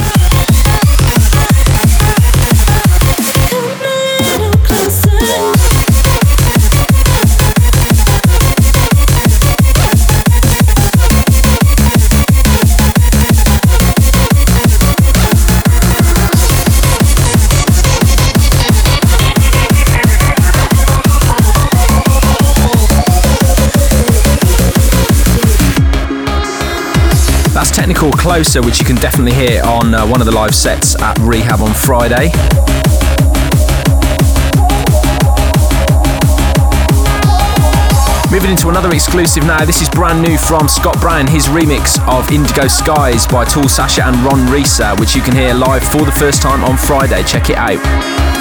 Technical 28.07 28.31
Closer, 28.31 28.61
which 28.61 28.79
you 28.79 28.85
can 28.85 28.95
definitely 28.95 29.33
hear 29.33 29.61
on 29.63 29.93
uh, 29.93 30.07
one 30.07 30.21
of 30.21 30.25
the 30.25 30.31
live 30.31 30.55
sets 30.55 30.95
at 31.01 31.17
Rehab 31.19 31.59
on 31.59 31.73
Friday. 31.73 32.31
Moving 38.31 38.51
into 38.51 38.69
another 38.69 38.93
exclusive 38.93 39.43
now, 39.43 39.65
this 39.65 39.81
is 39.81 39.89
brand 39.89 40.21
new 40.21 40.37
from 40.37 40.69
Scott 40.69 40.97
Brown, 41.01 41.27
his 41.27 41.47
remix 41.47 41.99
of 42.07 42.31
Indigo 42.31 42.67
Skies 42.67 43.27
by 43.27 43.43
Tool 43.43 43.67
Sasha 43.67 44.05
and 44.05 44.15
Ron 44.17 44.47
Risa, 44.47 44.97
which 45.01 45.13
you 45.13 45.21
can 45.21 45.35
hear 45.35 45.53
live 45.53 45.83
for 45.83 46.05
the 46.05 46.11
first 46.13 46.41
time 46.41 46.63
on 46.63 46.77
Friday. 46.77 47.23
Check 47.23 47.49
it 47.49 47.57
out. 47.57 48.36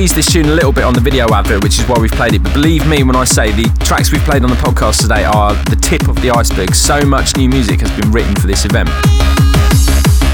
Teased 0.00 0.16
this 0.16 0.32
tune 0.32 0.46
a 0.46 0.54
little 0.54 0.72
bit 0.72 0.82
on 0.82 0.94
the 0.94 1.00
video 1.00 1.26
advert, 1.34 1.62
which 1.62 1.78
is 1.78 1.86
why 1.86 1.94
we've 2.00 2.10
played 2.12 2.32
it. 2.32 2.42
But 2.42 2.54
believe 2.54 2.86
me 2.88 3.02
when 3.02 3.14
I 3.14 3.24
say 3.24 3.52
the 3.52 3.68
tracks 3.84 4.10
we've 4.10 4.22
played 4.22 4.42
on 4.42 4.48
the 4.48 4.56
podcast 4.56 5.02
today 5.02 5.24
are 5.24 5.52
the 5.64 5.76
tip 5.76 6.08
of 6.08 6.16
the 6.22 6.30
iceberg. 6.30 6.74
So 6.74 7.02
much 7.02 7.36
new 7.36 7.50
music 7.50 7.80
has 7.80 7.90
been 8.00 8.10
written 8.10 8.34
for 8.36 8.46
this 8.46 8.64
event. 8.64 8.88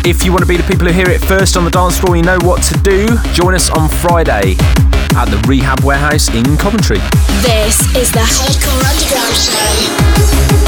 If 0.06 0.24
you 0.24 0.30
want 0.30 0.42
to 0.42 0.46
be 0.46 0.56
the 0.56 0.62
people 0.70 0.86
who 0.86 0.92
hear 0.92 1.10
it 1.10 1.20
first 1.20 1.56
on 1.56 1.64
the 1.64 1.72
dance 1.72 1.98
floor, 1.98 2.14
you 2.16 2.22
know 2.22 2.38
what 2.42 2.62
to 2.62 2.78
do. 2.82 3.08
Join 3.32 3.54
us 3.54 3.68
on 3.70 3.88
Friday 3.88 4.54
at 5.18 5.26
the 5.34 5.42
Rehab 5.48 5.82
Warehouse 5.82 6.32
in 6.32 6.44
Coventry. 6.58 6.98
This 7.42 7.82
is 7.96 8.12
the 8.12 8.22
Hardcore 8.22 8.86
Underground 8.86 9.34
Show. 9.34 10.65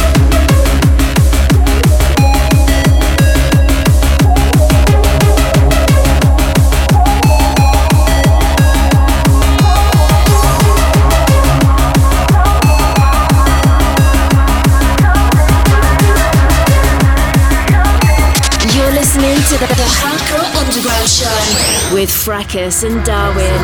With 21.99 22.11
Fracus 22.11 22.85
and 22.85 23.05
Darwin. 23.05 23.59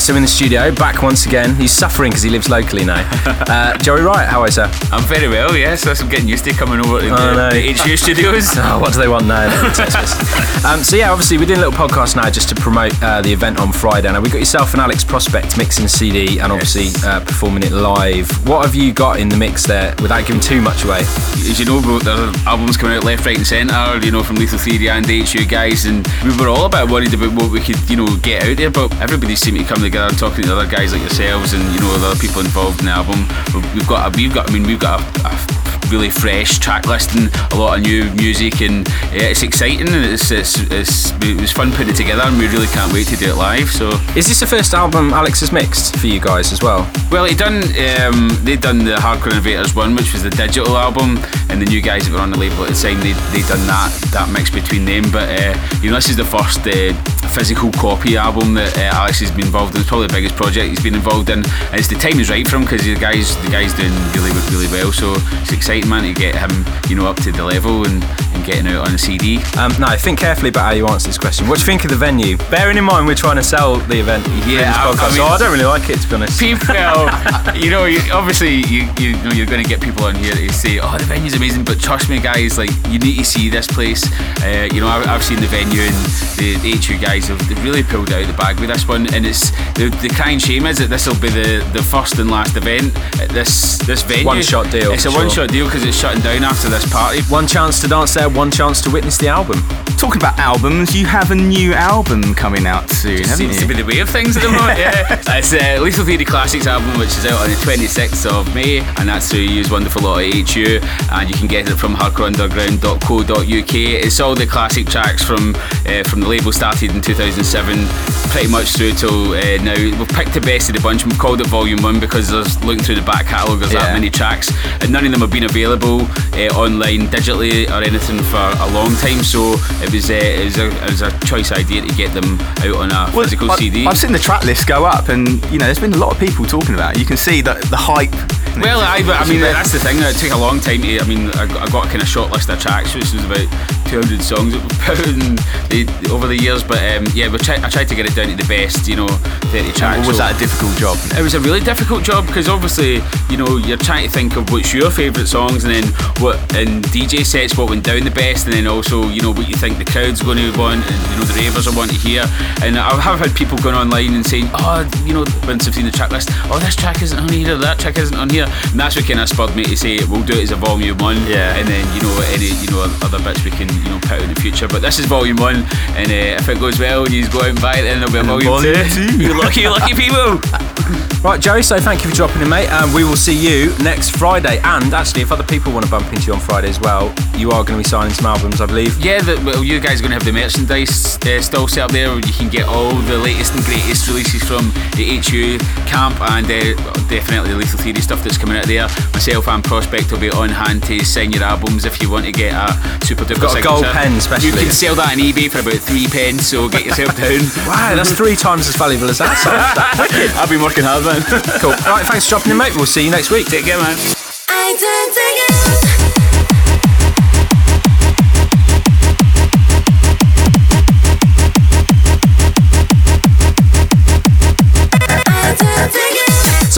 Right, 0.00 0.06
so 0.06 0.16
in 0.16 0.22
the 0.22 0.28
studio, 0.28 0.74
back 0.74 1.02
once 1.02 1.26
again. 1.26 1.54
He's 1.56 1.72
suffering 1.72 2.08
because 2.08 2.22
he 2.22 2.30
lives 2.30 2.48
locally 2.48 2.86
now. 2.86 3.06
Uh, 3.50 3.76
Joey 3.78 4.02
Riot, 4.02 4.28
how 4.28 4.40
are 4.42 4.46
you, 4.46 4.52
sir? 4.52 4.70
I'm 4.92 5.02
very 5.04 5.26
well, 5.26 5.56
yes. 5.56 5.84
I'm 5.84 6.08
getting 6.08 6.28
used 6.28 6.44
to 6.44 6.52
coming 6.52 6.78
over 6.78 7.00
to 7.00 7.06
the, 7.06 7.12
Oh, 7.12 7.34
no. 7.34 7.50
the 7.50 7.72
HU 7.72 7.96
studios. 7.96 8.46
Oh, 8.58 8.78
what 8.78 8.92
do 8.92 9.00
they 9.00 9.08
want 9.08 9.26
now? 9.26 9.48
They 9.62 9.74
text 9.74 9.96
us. 9.96 10.64
um, 10.64 10.84
so 10.84 10.94
yeah, 10.94 11.10
obviously 11.10 11.36
we're 11.36 11.46
doing 11.46 11.58
a 11.58 11.66
little 11.68 11.76
podcast 11.88 12.14
now 12.14 12.30
just 12.30 12.48
to 12.50 12.54
promote 12.54 12.92
uh, 13.02 13.22
the 13.22 13.32
event 13.32 13.58
on 13.58 13.72
Friday. 13.72 14.12
Now 14.12 14.20
we've 14.20 14.30
got 14.30 14.38
yourself 14.38 14.72
and 14.72 14.80
Alex 14.80 15.02
Prospect 15.02 15.58
mixing 15.58 15.82
the 15.82 15.88
CD 15.88 16.38
and 16.38 16.52
obviously 16.52 16.88
uh, 17.04 17.20
performing 17.20 17.64
it 17.64 17.72
live. 17.72 18.30
What 18.46 18.64
have 18.64 18.76
you 18.76 18.92
got 18.92 19.18
in 19.18 19.28
the 19.28 19.36
mix 19.36 19.64
there 19.66 19.96
without 20.00 20.24
giving 20.26 20.40
too 20.40 20.60
much 20.62 20.84
away? 20.84 21.00
As 21.00 21.58
you 21.58 21.64
know, 21.66 21.80
there's 21.80 22.36
albums 22.46 22.76
coming 22.76 22.96
out 22.96 23.02
left, 23.04 23.26
right, 23.26 23.36
and 23.36 23.46
centre. 23.46 23.98
You 24.06 24.12
know, 24.12 24.22
from 24.22 24.36
Lethal 24.36 24.58
Theory 24.58 24.90
and 24.90 25.04
the 25.04 25.22
HU 25.24 25.44
guys, 25.46 25.86
and 25.86 26.06
we 26.22 26.36
were 26.38 26.48
all 26.48 26.66
a 26.66 26.68
bit 26.68 26.88
worried 26.88 27.14
about 27.14 27.32
what 27.34 27.50
we 27.50 27.60
could, 27.60 27.80
you 27.90 27.96
know, 27.96 28.16
get 28.18 28.44
out 28.44 28.56
there. 28.58 28.70
But 28.70 28.94
everybody 29.00 29.34
seemed 29.34 29.58
to 29.58 29.64
come 29.64 29.82
together, 29.90 30.06
uh, 30.14 30.18
talking 30.18 30.44
to 30.44 30.52
other 30.56 30.66
guys 30.70 30.92
like 30.92 31.00
yourselves, 31.02 31.52
and 31.52 31.62
you 31.74 31.80
know, 31.80 31.98
the 31.98 32.06
other 32.06 32.18
people 32.20 32.40
involved 32.40 32.78
in 32.80 32.86
the 32.86 32.92
album. 32.92 33.26
We've- 33.54 33.68
We've 33.74 33.86
got, 33.88 34.06
a, 34.14 34.16
we've 34.16 34.32
got, 34.34 34.48
I 34.48 34.52
mean, 34.52 34.64
we've 34.64 34.78
got 34.78 35.00
a, 35.00 35.28
a 35.28 35.59
really 35.90 36.10
fresh 36.10 36.58
track 36.58 36.86
listing, 36.86 37.28
a 37.52 37.56
lot 37.56 37.78
of 37.78 37.84
new 37.84 38.10
music, 38.14 38.60
and 38.62 38.86
yeah, 39.12 39.28
it's 39.30 39.42
exciting 39.42 39.88
and 39.88 40.04
it's, 40.04 40.30
it's, 40.30 40.58
it's 40.70 41.12
it 41.22 41.40
was 41.40 41.52
fun 41.52 41.70
putting 41.72 41.90
it 41.90 41.96
together, 41.96 42.22
and 42.22 42.38
we 42.38 42.46
really 42.48 42.66
can't 42.68 42.92
wait 42.92 43.06
to 43.08 43.16
do 43.16 43.30
it 43.30 43.36
live. 43.36 43.68
So. 43.68 43.90
Is 44.16 44.26
this 44.26 44.40
the 44.40 44.46
first 44.46 44.74
album 44.74 45.12
Alex 45.12 45.40
has 45.40 45.52
mixed 45.52 45.96
for 45.96 46.06
you 46.06 46.20
guys 46.20 46.52
as 46.52 46.62
well? 46.62 46.90
Well, 47.10 47.24
he 47.24 47.34
done. 47.34 47.62
Um, 47.62 48.28
they 48.44 48.56
done 48.56 48.84
the 48.84 48.96
Hardcore 48.96 49.32
Innovators 49.32 49.74
one, 49.74 49.94
which 49.94 50.12
was 50.12 50.22
the 50.22 50.30
digital 50.30 50.76
album, 50.76 51.18
and 51.48 51.60
the 51.60 51.66
new 51.66 51.80
guys 51.80 52.06
that 52.06 52.12
were 52.12 52.20
on 52.20 52.30
the 52.30 52.38
label 52.38 52.64
at 52.64 52.74
the 52.74 52.80
time, 52.80 53.00
they 53.00 53.12
they 53.32 53.46
done 53.48 53.64
that 53.66 53.90
that 54.12 54.28
mix 54.30 54.50
between 54.50 54.84
them. 54.84 55.10
But 55.10 55.28
uh, 55.30 55.54
you 55.80 55.90
know, 55.90 55.96
this 55.96 56.10
is 56.10 56.16
the 56.16 56.24
first 56.24 56.60
uh, 56.66 56.92
physical 57.30 57.70
copy 57.72 58.16
album 58.16 58.54
that 58.54 58.76
uh, 58.76 58.98
Alex 58.98 59.20
has 59.20 59.30
been 59.30 59.46
involved 59.46 59.74
in. 59.74 59.80
It's 59.80 59.88
probably 59.88 60.08
the 60.08 60.14
biggest 60.14 60.36
project 60.36 60.68
he's 60.68 60.82
been 60.82 60.94
involved 60.94 61.30
in. 61.30 61.40
And 61.70 61.78
it's 61.78 61.88
the 61.88 61.94
time 61.94 62.18
is 62.18 62.28
right 62.28 62.46
for 62.46 62.56
him 62.56 62.62
because 62.62 62.82
the 62.82 62.94
guys 62.94 63.36
the 63.46 63.50
guys 63.50 63.72
doing 63.72 63.94
really 64.12 64.34
really 64.52 64.68
well. 64.68 64.92
So 64.92 65.14
it's 65.40 65.52
exciting, 65.52 65.79
man, 65.86 66.02
to 66.02 66.12
get 66.12 66.34
him 66.34 66.50
you 66.88 66.96
know 66.96 67.06
up 67.06 67.16
to 67.22 67.32
the 67.32 67.44
level 67.44 67.86
and, 67.86 68.02
and 68.34 68.44
getting 68.44 68.66
out 68.68 68.88
on 68.88 68.94
a 68.94 68.98
CD. 68.98 69.38
Um, 69.58 69.72
no, 69.78 69.88
think 69.96 70.18
carefully 70.18 70.48
about 70.50 70.64
how 70.66 70.70
you 70.72 70.86
answer 70.86 71.08
this 71.08 71.18
question. 71.18 71.48
What 71.48 71.56
do 71.58 71.62
you 71.62 71.66
think 71.66 71.84
of 71.84 71.90
the 71.90 71.96
venue? 71.96 72.36
Bearing 72.50 72.76
in 72.78 72.84
mind 72.84 73.06
we're 73.06 73.14
trying 73.14 73.36
to 73.36 73.42
sell 73.42 73.76
the 73.76 74.00
event 74.00 74.26
here 74.44 74.62
I- 74.64 74.90
I 74.90 74.94
podcast, 74.94 75.16
so 75.16 75.24
I 75.24 75.38
don't 75.38 75.52
really 75.52 75.64
like 75.64 75.88
it 75.90 75.98
to 76.00 76.08
be 76.08 76.14
honest. 76.16 76.38
people, 76.40 76.74
you 77.56 77.70
know, 77.70 77.84
you, 77.86 78.00
obviously 78.12 78.56
you, 78.66 78.88
you 78.98 79.12
know 79.22 79.30
you're 79.32 79.46
going 79.46 79.62
to 79.62 79.68
get 79.68 79.80
people 79.80 80.04
on 80.04 80.14
here 80.14 80.34
to 80.34 80.52
say, 80.52 80.78
"Oh, 80.80 80.96
the 80.98 81.04
venue's 81.04 81.34
amazing," 81.34 81.64
but 81.64 81.78
trust 81.80 82.08
me, 82.08 82.18
guys, 82.20 82.58
like 82.58 82.70
you 82.88 82.98
need 82.98 83.16
to 83.18 83.24
see 83.24 83.48
this 83.48 83.66
place. 83.66 84.04
Uh, 84.42 84.68
you 84.72 84.80
know, 84.80 84.88
I, 84.88 85.02
I've 85.14 85.22
seen 85.24 85.40
the 85.40 85.46
venue 85.46 85.82
and 85.82 85.94
the 86.38 86.76
HU 86.80 86.98
guys 86.98 87.28
have 87.28 87.40
really 87.64 87.82
pulled 87.82 88.12
out 88.12 88.22
of 88.22 88.26
the 88.28 88.34
bag 88.34 88.58
with 88.60 88.68
this 88.70 88.86
one, 88.88 89.12
and 89.14 89.26
it's 89.26 89.50
the, 89.74 89.88
the 90.02 90.08
crying 90.14 90.38
shame 90.38 90.66
is 90.66 90.78
that 90.78 90.88
this 90.90 91.06
will 91.06 91.18
be 91.20 91.28
the, 91.28 91.64
the 91.72 91.82
first 91.82 92.18
and 92.18 92.30
last 92.30 92.56
event 92.56 92.94
at 93.20 93.28
this 93.30 93.78
this 93.86 94.02
venue. 94.02 94.24
One-shot 94.26 94.70
deal, 94.70 94.92
It's 94.92 95.04
a 95.06 95.10
sure. 95.10 95.20
one 95.20 95.30
shot 95.30 95.48
deal 95.50 95.66
because 95.70 95.84
it's 95.84 95.96
shutting 95.96 96.20
down 96.22 96.42
after 96.42 96.68
this 96.68 96.84
party. 96.92 97.22
One 97.30 97.46
chance 97.46 97.78
to 97.80 97.86
dance 97.88 98.14
there, 98.14 98.28
one 98.28 98.50
chance 98.50 98.80
to 98.82 98.90
witness 98.90 99.16
the 99.18 99.28
album. 99.28 99.62
Talking 99.98 100.20
about 100.20 100.36
albums, 100.38 100.96
you 100.96 101.06
have 101.06 101.30
a 101.30 101.34
new 101.34 101.74
album 101.74 102.34
coming 102.34 102.66
out 102.66 102.90
soon, 102.90 103.18
haven't 103.18 103.36
Seems 103.36 103.54
you? 103.56 103.60
to 103.60 103.68
be 103.68 103.74
the 103.74 103.84
way 103.84 104.00
of 104.00 104.08
things 104.08 104.36
at 104.36 104.42
the 104.42 104.48
moment. 104.50 104.78
yeah, 104.80 105.22
it's 105.38 105.52
uh, 105.52 105.78
Lethal 105.80 106.04
Theory 106.04 106.24
Classics 106.24 106.66
album, 106.66 106.98
which 106.98 107.10
is 107.10 107.24
out 107.26 107.38
on 107.40 107.50
the 107.50 107.56
26th 107.56 108.26
of 108.26 108.52
May, 108.52 108.80
and 108.98 109.08
that's 109.08 109.30
through 109.30 109.40
Use 109.40 109.70
Wonderful 109.70 110.02
Lot 110.02 110.24
of 110.24 110.32
HU, 110.50 110.80
and 111.12 111.28
you 111.28 111.34
can 111.36 111.46
get 111.46 111.68
it 111.68 111.76
from 111.76 111.94
hardcoreunderground.co.uk. 111.94 113.74
It's 113.74 114.18
all 114.18 114.34
the 114.34 114.46
classic 114.46 114.86
tracks 114.88 115.22
from 115.22 115.54
uh, 115.86 116.02
from 116.08 116.20
the 116.20 116.26
label 116.28 116.50
started 116.50 116.90
in 116.90 117.00
2007, 117.00 117.86
pretty 118.32 118.48
much 118.50 118.70
through 118.72 118.92
till 118.94 119.32
uh, 119.34 119.62
now. 119.62 119.74
We've 119.76 120.08
picked 120.08 120.34
the 120.34 120.40
best 120.40 120.68
of 120.70 120.74
the 120.76 120.80
bunch. 120.82 121.04
We've 121.06 121.18
called 121.18 121.40
it 121.40 121.46
Volume 121.46 121.82
One 121.82 122.00
because 122.00 122.28
there's 122.30 122.58
looking 122.64 122.82
through 122.82 122.96
the 122.96 123.02
back 123.06 123.26
catalogue, 123.26 123.60
there's 123.60 123.72
Yeah. 123.72 123.84
that 123.84 123.92
many 123.94 124.10
tracks, 124.10 124.50
and 124.82 124.90
none 124.90 125.04
of 125.06 125.12
them 125.12 125.20
have 125.20 125.30
been 125.30 125.44
available 125.44 125.59
uh, 125.66 126.48
online, 126.58 127.08
digitally, 127.08 127.68
or 127.70 127.82
anything 127.82 128.18
for 128.24 128.36
a 128.38 128.70
long 128.72 128.94
time. 128.96 129.22
So 129.22 129.54
it 129.82 129.92
was, 129.92 130.10
uh, 130.10 130.14
it 130.14 130.44
was, 130.44 130.58
a, 130.58 130.66
it 130.84 130.90
was 130.90 131.02
a 131.02 131.18
choice 131.26 131.52
idea 131.52 131.82
to 131.82 131.94
get 131.94 132.12
them 132.14 132.40
out 132.40 132.76
on 132.76 132.90
a 132.90 133.10
Well, 133.14 133.24
physical 133.24 133.50
I- 133.50 133.56
CD. 133.56 133.86
I've 133.86 133.98
seen 133.98 134.12
the 134.12 134.18
track 134.18 134.44
list 134.44 134.66
go 134.66 134.84
up, 134.84 135.08
and 135.08 135.28
you 135.52 135.58
know, 135.58 135.66
there's 135.66 135.78
been 135.78 135.92
a 135.92 135.98
lot 135.98 136.12
of 136.12 136.18
people 136.20 136.44
talking 136.44 136.74
about 136.74 136.94
it. 136.96 137.00
You 137.00 137.06
can 137.06 137.16
see 137.16 137.40
that 137.42 137.62
the 137.64 137.76
hype. 137.76 138.14
Well, 138.58 138.80
I, 138.80 138.98
I 139.06 139.28
mean, 139.28 139.40
that's 139.40 139.72
the 139.72 139.78
thing. 139.78 139.96
It 140.00 140.16
took 140.16 140.32
a 140.32 140.38
long 140.38 140.60
time 140.60 140.82
to. 140.82 140.98
I 141.00 141.06
mean, 141.06 141.28
I, 141.30 141.46
got- 141.46 141.68
I 141.68 141.70
got 141.70 141.86
a 141.86 141.88
kind 141.88 142.02
of 142.02 142.08
short 142.08 142.30
list 142.30 142.48
of 142.50 142.60
tracks, 142.60 142.94
which 142.94 143.12
was 143.14 143.24
about 143.24 143.48
200 143.88 144.20
songs 144.22 144.52
that 144.52 144.60
we 144.60 144.68
put 144.84 144.98
in 145.08 145.36
the, 145.72 146.10
over 146.12 146.26
the 146.26 146.36
years. 146.36 146.62
But 146.62 146.78
um, 146.92 147.06
yeah, 147.14 147.30
we 147.32 147.38
tried, 147.38 147.60
I 147.64 147.70
tried 147.70 147.88
to 147.88 147.94
get 147.94 148.04
it 148.06 148.14
down 148.14 148.28
to 148.28 148.36
the 148.36 148.46
best, 148.48 148.86
you 148.86 148.96
know, 148.96 149.08
30 149.54 149.72
tracks. 149.72 150.04
Or 150.04 150.08
was 150.12 150.16
So- 150.18 150.24
that 150.28 150.36
a 150.36 150.38
difficult 150.38 150.76
job? 150.76 150.98
it 151.16 151.22
was 151.22 151.34
a 151.34 151.40
really 151.40 151.60
difficult 151.60 152.04
job 152.04 152.26
because 152.26 152.48
obviously, 152.48 153.00
you 153.30 153.36
know, 153.38 153.56
you're 153.56 153.80
trying 153.80 154.04
to 154.06 154.12
think 154.12 154.36
of 154.36 154.50
what's 154.52 154.74
your 154.74 154.90
favourite 154.90 155.26
songs 155.28 155.64
and 155.64 155.72
then 155.72 155.84
what 156.20 156.36
in 156.54 156.82
DJ 156.92 157.24
sets 157.24 157.56
what 157.56 157.70
went 157.70 157.84
down 157.84 158.04
the 158.04 158.10
best 158.10 158.44
and 158.44 158.52
then 158.54 158.66
also, 158.66 159.08
you 159.08 159.22
know, 159.22 159.32
what 159.32 159.48
you 159.48 159.54
think 159.56 159.78
the 159.78 159.84
crowd's 159.88 160.20
going 160.22 160.36
to 160.38 160.52
want 160.58 160.84
and 160.84 160.96
you 161.10 161.16
know 161.16 161.24
the 161.24 161.34
ravers 161.40 161.66
are 161.66 161.74
wanting 161.76 161.96
to 161.96 162.02
hear. 162.06 162.24
And 162.62 162.76
I 162.76 162.92
have 163.00 163.18
had 163.20 163.34
people 163.34 163.56
going 163.58 163.74
online 163.74 164.12
and 164.14 164.24
saying, 164.26 164.50
Oh, 164.54 164.84
you 165.06 165.14
know, 165.14 165.24
once 165.48 165.66
I've 165.66 165.74
seen 165.74 165.86
the 165.86 165.90
track 165.94 166.10
list, 166.12 166.28
oh 166.52 166.58
this 166.60 166.76
track 166.76 167.00
isn't 167.00 167.18
on 167.18 167.28
here, 167.32 167.56
that 167.56 167.78
track 167.78 167.96
isn't 167.96 168.16
on 168.16 168.28
here. 168.28 168.39
And 168.46 168.78
that's 168.78 168.96
what 168.96 169.06
kind 169.06 169.20
of 169.20 169.28
spurred 169.28 169.54
me 169.56 169.64
to 169.64 169.76
say 169.76 169.98
we'll 170.06 170.24
do 170.24 170.34
it 170.38 170.44
as 170.44 170.50
a 170.52 170.56
volume 170.56 170.98
one. 170.98 171.16
Yeah. 171.26 171.56
And 171.56 171.66
then, 171.68 171.84
you 171.94 172.02
know, 172.02 172.14
any 172.30 172.54
you 172.60 172.70
know 172.70 172.86
other 173.02 173.18
bits 173.22 173.44
we 173.44 173.50
can, 173.50 173.68
you 173.82 173.90
know, 173.90 173.98
put 174.00 174.12
out 174.12 174.22
in 174.22 174.32
the 174.32 174.40
future. 174.40 174.68
But 174.68 174.82
this 174.82 174.98
is 174.98 175.06
volume 175.06 175.36
one 175.36 175.66
and 175.96 176.10
uh, 176.10 176.40
if 176.40 176.48
it 176.48 176.58
goes 176.60 176.78
well 176.78 177.08
you 177.08 177.28
go 177.28 177.40
out 177.40 177.50
and 177.50 177.60
buy 177.60 177.78
it 177.78 177.82
then 177.82 178.00
there'll 178.00 178.12
be 178.12 178.18
a 178.18 178.24
volume, 178.24 178.50
volume 178.50 178.74
two. 178.88 179.10
two. 179.10 179.22
you 179.22 179.38
lucky, 179.38 179.68
lucky 179.68 179.94
people. 179.94 180.40
Right, 181.22 181.38
Joey, 181.38 181.62
so 181.62 181.78
thank 181.78 182.02
you 182.02 182.08
for 182.08 182.16
dropping 182.16 182.40
in, 182.40 182.48
mate. 182.48 182.70
And 182.70 182.94
we 182.94 183.04
will 183.04 183.14
see 183.14 183.36
you 183.36 183.76
next 183.84 184.16
Friday. 184.16 184.58
And 184.64 184.94
actually, 184.94 185.20
if 185.20 185.30
other 185.30 185.44
people 185.44 185.70
want 185.70 185.84
to 185.84 185.90
bump 185.90 186.10
into 186.14 186.28
you 186.28 186.32
on 186.32 186.40
Friday 186.40 186.70
as 186.70 186.80
well, 186.80 187.12
you 187.36 187.50
are 187.50 187.62
going 187.62 187.76
to 187.76 187.84
be 187.84 187.84
signing 187.84 188.14
some 188.14 188.24
albums, 188.24 188.62
I 188.62 188.64
believe. 188.66 188.98
Yeah, 189.04 189.20
the, 189.20 189.36
well, 189.44 189.62
you 189.62 189.80
guys 189.80 190.00
are 190.00 190.08
going 190.08 190.18
to 190.18 190.24
have 190.24 190.24
the 190.24 190.32
merchandise 190.32 191.18
uh, 191.18 191.42
still 191.42 191.68
set 191.68 191.84
up 191.84 191.90
there 191.90 192.08
where 192.08 192.24
you 192.24 192.32
can 192.32 192.48
get 192.48 192.66
all 192.66 192.94
the 193.04 193.18
latest 193.18 193.52
and 193.54 193.62
greatest 193.64 194.08
releases 194.08 194.42
from 194.42 194.72
the 194.96 195.20
HU 195.20 195.58
camp 195.84 196.18
and 196.32 196.46
uh, 196.46 196.82
definitely 197.12 197.50
the 197.50 197.56
Lethal 197.56 197.78
Theory 197.80 198.00
stuff 198.00 198.24
that's 198.30 198.38
coming 198.38 198.56
out 198.56 198.66
there. 198.66 198.86
Myself 199.10 199.48
and 199.48 199.62
Prospect 199.64 200.12
will 200.12 200.20
be 200.20 200.30
on 200.30 200.48
hand 200.50 200.84
to 200.84 201.04
sign 201.04 201.32
your 201.32 201.42
albums 201.42 201.84
if 201.84 202.00
you 202.00 202.08
want 202.10 202.26
to 202.26 202.32
get 202.32 202.54
a 202.54 202.70
super 203.04 203.24
duper 203.24 203.42
got 203.42 203.58
a 203.58 203.62
gold 203.62 203.82
signature. 203.82 203.98
pen, 203.98 204.12
especially. 204.14 204.48
You 204.48 204.54
can 204.54 204.70
sell 204.70 204.94
that 204.94 205.10
on 205.12 205.18
eBay 205.18 205.50
for 205.50 205.58
about 205.58 205.82
three 205.82 206.06
pence, 206.06 206.46
so 206.46 206.68
get 206.68 206.86
yourself 206.86 207.16
down. 207.18 207.42
Wow, 207.66 207.96
that's 207.98 208.12
three 208.12 208.36
times 208.36 208.68
as 208.68 208.76
valuable 208.76 209.10
as 209.10 209.18
that. 209.18 209.34
So 209.42 209.50
I've 210.40 210.48
been 210.48 210.62
working 210.62 210.84
hard, 210.86 211.02
man. 211.04 211.22
cool. 211.58 211.74
Right, 211.90 212.06
thanks 212.06 212.26
for 212.30 212.38
dropping 212.38 212.52
in, 212.52 212.58
mate. 212.58 212.76
We'll 212.76 212.86
see 212.86 213.04
you 213.04 213.10
next 213.10 213.30
week. 213.34 213.46
Take 213.50 213.64
care, 213.66 213.78
man. 213.82 213.98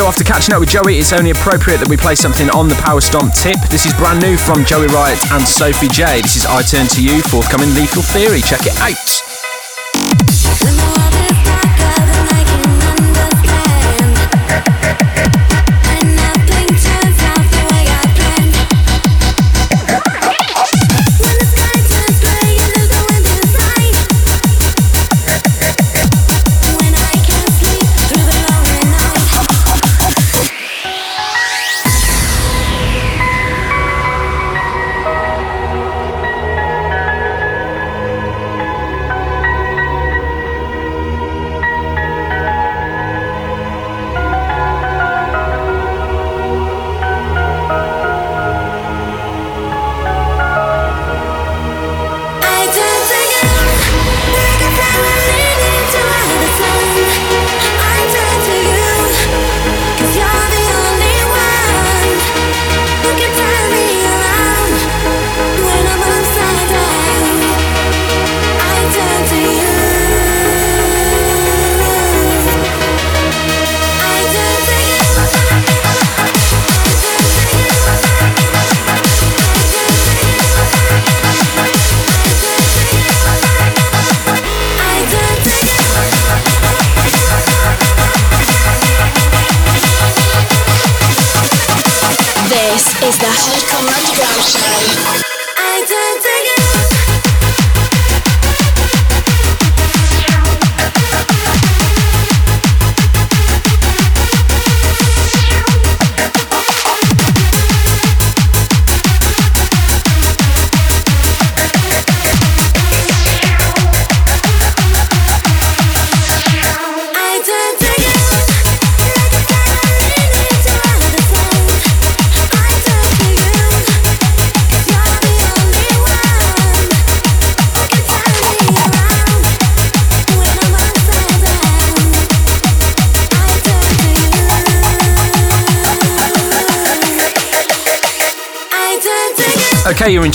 So 0.02 0.08
after 0.08 0.24
catching 0.24 0.52
up 0.52 0.58
with 0.58 0.68
Joey, 0.68 0.98
it's 0.98 1.12
only 1.12 1.30
appropriate 1.30 1.78
that 1.78 1.88
we 1.88 1.96
play 1.96 2.16
something 2.16 2.50
on 2.50 2.68
the 2.68 2.74
Power 2.74 3.00
Stomp 3.00 3.32
tip. 3.34 3.54
This 3.70 3.86
is 3.86 3.94
brand 3.94 4.20
new 4.20 4.36
from 4.36 4.64
Joey 4.64 4.88
Riot 4.88 5.22
and 5.30 5.46
Sophie 5.46 5.86
J. 5.86 6.20
This 6.22 6.34
is 6.34 6.44
I 6.44 6.60
Turn 6.62 6.88
to 6.88 7.00
You, 7.00 7.22
forthcoming 7.22 7.72
Lethal 7.76 8.02
Theory. 8.02 8.40
Check 8.40 8.66
it 8.66 8.74
out. 8.80 9.31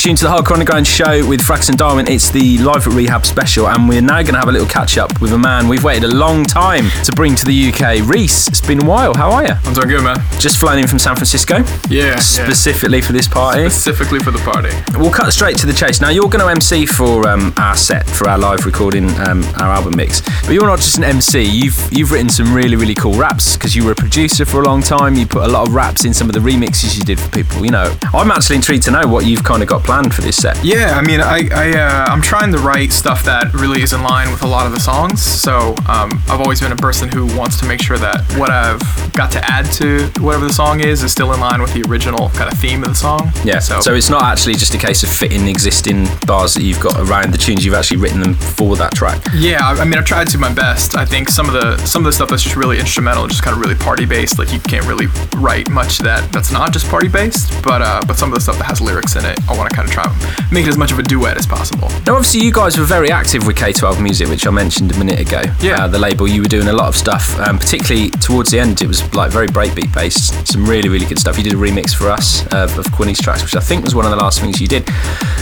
Okay, 0.07 0.13
tune 0.13 0.15
to 0.15 0.23
the 0.23 0.29
Hardcore 0.29 0.53
Underground 0.53 0.87
show 0.87 1.27
with 1.27 1.41
Fracus 1.41 1.67
and 1.67 1.77
Darwin. 1.77 2.07
It's 2.07 2.29
the 2.29 2.59
Live 2.59 2.87
at 2.87 2.93
Rehab 2.93 3.25
special, 3.25 3.67
and 3.67 3.89
we're 3.89 4.01
now 4.01 4.21
going 4.21 4.35
to 4.35 4.39
have 4.39 4.47
a 4.47 4.51
little 4.53 4.67
catch 4.67 4.97
up 4.97 5.19
with 5.19 5.33
a 5.33 5.37
man 5.37 5.67
we've 5.67 5.83
waited 5.83 6.05
a 6.05 6.15
long 6.15 6.45
time 6.45 6.85
to 7.03 7.11
bring 7.11 7.35
to 7.35 7.43
the 7.43 7.73
UK. 7.73 8.07
Reese, 8.07 8.47
it's 8.47 8.61
been 8.61 8.81
a 8.81 8.85
while. 8.85 9.13
How 9.13 9.31
are 9.31 9.45
you? 9.45 9.53
I'm 9.65 9.73
doing 9.73 9.89
good, 9.89 10.03
man. 10.05 10.15
Just 10.39 10.59
flown 10.59 10.79
in 10.79 10.87
from 10.87 10.97
San 10.97 11.15
Francisco, 11.15 11.57
Yeah, 11.89 12.05
yeah. 12.05 12.19
specifically 12.19 13.01
for 13.01 13.11
this 13.11 13.27
party. 13.27 13.69
Specifically 13.69 14.19
for 14.19 14.31
the 14.31 14.39
party. 14.39 14.69
We'll 14.97 15.11
cut 15.11 15.33
straight 15.33 15.57
to 15.57 15.65
the 15.65 15.73
chase. 15.73 15.99
Now, 15.99 16.09
you're 16.09 16.29
going 16.29 16.39
to 16.43 16.49
MC 16.49 16.85
for 16.85 17.27
um, 17.27 17.53
our 17.57 17.75
set, 17.75 18.07
for 18.09 18.29
our 18.29 18.37
live 18.37 18.65
recording, 18.65 19.09
um, 19.27 19.43
our 19.59 19.73
album 19.73 19.97
mix. 19.97 20.21
But 20.45 20.51
you're 20.51 20.67
not 20.67 20.79
just 20.79 20.97
an 20.97 21.03
MC. 21.03 21.43
You've 21.43 21.77
you've 21.91 22.13
written 22.13 22.29
some 22.29 22.53
really 22.53 22.77
really 22.77 22.95
cool 22.95 23.15
raps 23.15 23.57
because 23.57 23.75
you 23.75 23.83
were 23.83 23.91
a 23.91 23.95
producer 23.95 24.45
for 24.45 24.61
a 24.61 24.65
long 24.65 24.81
time. 24.81 25.15
You 25.15 25.25
put 25.27 25.43
a 25.43 25.49
lot 25.49 25.67
of 25.67 25.73
raps 25.73 26.05
in 26.05 26.13
some 26.13 26.29
of 26.29 26.33
the 26.33 26.39
remixes 26.39 26.97
you 26.97 27.03
did 27.03 27.19
for 27.19 27.29
people. 27.29 27.65
You 27.65 27.71
know, 27.71 27.93
I'm 28.13 28.31
actually 28.31 28.55
intrigued 28.55 28.83
to 28.83 28.91
know 28.91 29.05
what 29.05 29.25
you've 29.25 29.43
kind 29.43 29.61
of 29.61 29.67
got 29.67 29.83
planned 29.83 29.96
for 30.05 30.21
this 30.21 30.35
set. 30.37 30.63
Yeah, 30.63 30.93
I 30.97 31.01
mean, 31.01 31.19
I, 31.21 31.47
I 31.51 31.71
uh, 31.77 32.05
I'm 32.07 32.21
trying 32.21 32.51
to 32.51 32.59
write 32.59 32.91
stuff 32.91 33.23
that 33.25 33.53
really 33.53 33.81
is 33.81 33.93
in 33.93 34.03
line 34.03 34.31
with 34.31 34.43
a 34.43 34.47
lot 34.47 34.65
of 34.65 34.71
the 34.73 34.79
songs. 34.79 35.21
So 35.21 35.75
um, 35.87 36.11
I've 36.29 36.39
always 36.41 36.61
been 36.61 36.71
a 36.71 36.75
person 36.77 37.09
who 37.09 37.25
wants 37.37 37.59
to 37.59 37.65
make 37.67 37.81
sure 37.81 37.97
that 37.97 38.21
what 38.37 38.49
I've 38.49 38.79
got 39.13 39.31
to 39.31 39.43
add 39.49 39.65
to 39.73 40.07
whatever 40.21 40.45
the 40.45 40.53
song 40.53 40.79
is 40.81 41.03
is 41.03 41.11
still 41.11 41.33
in 41.33 41.39
line 41.39 41.61
with 41.61 41.73
the 41.73 41.83
original 41.89 42.29
kind 42.29 42.51
of 42.51 42.57
theme 42.59 42.83
of 42.83 42.89
the 42.89 42.95
song. 42.95 43.31
Yeah. 43.43 43.59
So, 43.59 43.79
So, 43.81 43.93
it's 43.95 44.09
not 44.09 44.23
actually 44.23 44.53
just 44.55 44.73
a 44.73 44.77
case 44.77 45.03
of 45.03 45.09
fitting 45.09 45.47
existing 45.47 46.07
bars 46.25 46.53
that 46.53 46.63
you've 46.63 46.79
got 46.79 46.97
around 46.99 47.33
the 47.33 47.37
tunes. 47.37 47.65
You've 47.65 47.73
actually 47.75 47.97
written 47.97 48.19
them 48.21 48.33
for 48.35 48.75
that 48.77 48.93
track. 48.93 49.21
yeah, 49.33 49.59
I, 49.63 49.81
I 49.81 49.85
mean, 49.85 49.97
I've 49.97 50.05
tried 50.05 50.27
to 50.27 50.33
do 50.33 50.39
my 50.39 50.53
best. 50.53 50.95
I 50.95 51.05
think 51.05 51.29
some 51.29 51.47
of 51.47 51.53
the 51.53 51.77
some 51.85 52.01
of 52.01 52.05
the 52.05 52.11
stuff 52.13 52.29
that's 52.29 52.43
just 52.43 52.55
really 52.55 52.79
instrumental, 52.79 53.27
just 53.27 53.43
kind 53.43 53.55
of 53.55 53.61
really 53.61 53.75
party 53.75 54.05
based. 54.05 54.37
Like 54.39 54.51
you 54.53 54.59
can't 54.59 54.85
really 54.85 55.07
write 55.37 55.69
much 55.69 55.97
that 55.99 56.31
that's 56.31 56.51
not 56.51 56.71
just 56.73 56.87
party 56.89 57.07
based. 57.07 57.51
But 57.63 57.81
uh, 57.81 58.01
but 58.07 58.17
some 58.17 58.29
of 58.29 58.35
the 58.35 58.41
stuff 58.41 58.57
that 58.57 58.65
has 58.65 58.81
lyrics 58.81 59.15
in 59.15 59.25
it, 59.25 59.37
I 59.49 59.55
want 59.57 59.69
to 59.69 59.75
kind 59.75 59.86
of 59.86 59.86
try 59.87 60.03
and 60.05 60.51
make 60.51 60.65
it 60.65 60.69
as 60.69 60.77
much 60.77 60.91
of 60.91 60.99
a 60.99 61.03
duet 61.03 61.37
as 61.37 61.45
possible. 61.45 61.89
Now, 62.05 62.15
obviously, 62.15 62.41
you 62.41 62.51
guys 62.51 62.77
were 62.77 62.85
very 62.85 63.11
active 63.11 63.45
with 63.45 63.57
K12 63.57 64.01
Music, 64.01 64.27
which 64.29 64.45
I 64.47 64.51
mentioned 64.51 64.93
a 64.95 64.97
minute 64.97 65.19
ago. 65.19 65.41
Yeah. 65.61 65.83
Uh, 65.83 65.87
the 65.87 65.99
label, 65.99 66.27
you 66.27 66.41
were 66.41 66.47
doing 66.47 66.67
a 66.67 66.73
lot 66.73 66.87
of 66.87 66.95
stuff, 66.95 67.39
um, 67.39 67.57
particularly 67.57 68.09
towards 68.11 68.51
the 68.51 68.59
end. 68.59 68.81
It 68.81 68.87
was 68.87 69.01
like 69.13 69.31
very 69.31 69.47
breakbeat 69.47 69.93
based, 69.93 70.47
some 70.47 70.65
really, 70.65 70.89
really 70.89 71.05
good 71.05 71.19
stuff. 71.19 71.37
You 71.37 71.43
did 71.43 71.53
a 71.53 71.57
remix 71.57 71.95
for 71.95 72.09
us 72.09 72.45
uh, 72.53 72.73
of 72.77 72.91
Quinny's 72.91 73.21
tracks, 73.21 73.43
which 73.43 73.55
I 73.55 73.59
think 73.59 73.83
was 73.83 73.95
one 73.95 74.05
of 74.05 74.11
the 74.11 74.17
last 74.17 74.39
things 74.39 74.61
you 74.61 74.67
did. 74.67 74.89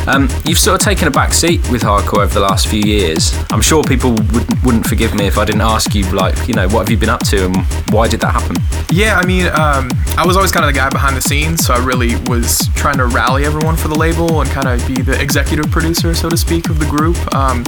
Um, 0.08 0.30
you've 0.46 0.60
sort 0.60 0.80
of 0.80 0.86
taken 0.86 1.08
a 1.08 1.12
back 1.12 1.34
seat 1.34 1.60
with 1.72 1.82
hardcore 1.82 2.24
over 2.24 2.34
the 2.34 2.40
last 2.40 2.68
few 2.68 2.82
years. 2.82 3.38
I'm 3.52 3.62
sure 3.62 3.84
people 3.84 4.12
would, 4.12 4.64
wouldn't 4.64 4.86
forgive 4.86 5.16
me 5.16 5.26
if 5.26 5.38
I 5.38 5.46
didn't 5.46 5.62
ask 5.62 5.96
you, 5.96 6.04
like, 6.12 6.48
you 6.48 6.54
know, 6.54 6.68
what 6.68 6.80
have 6.80 6.90
you 6.90 6.98
been 6.98 7.10
up 7.10 7.24
to 7.28 7.46
and 7.46 7.58
why 7.92 8.08
did 8.08 8.20
that 8.22 8.34
happen? 8.34 8.56
Yeah, 8.92 9.18
I 9.18 9.26
mean, 9.26 9.48
um, 9.48 9.90
I 10.18 10.24
was 10.26 10.36
always 10.36 10.52
kind 10.52 10.66
of 10.66 10.74
the 10.74 10.78
guy 10.78 10.90
behind 10.90 11.18
the 11.18 11.22
scenes, 11.22 11.66
so 11.66 11.74
I 11.74 11.84
really 11.84 12.16
was 12.28 12.70
trying 12.76 12.98
to 12.98 13.06
rally 13.06 13.46
everyone 13.46 13.76
for 13.76 13.88
the 13.88 13.96
label 13.96 14.35
and 14.42 14.50
kind 14.50 14.68
of 14.68 14.86
be 14.88 15.02
the 15.02 15.20
executive 15.22 15.70
producer, 15.72 16.14
so 16.14 16.30
to 16.30 16.38
speak, 16.38 16.70
of 16.70 16.80
the 16.80 16.86
group. 16.86 17.18
Um, 17.36 17.64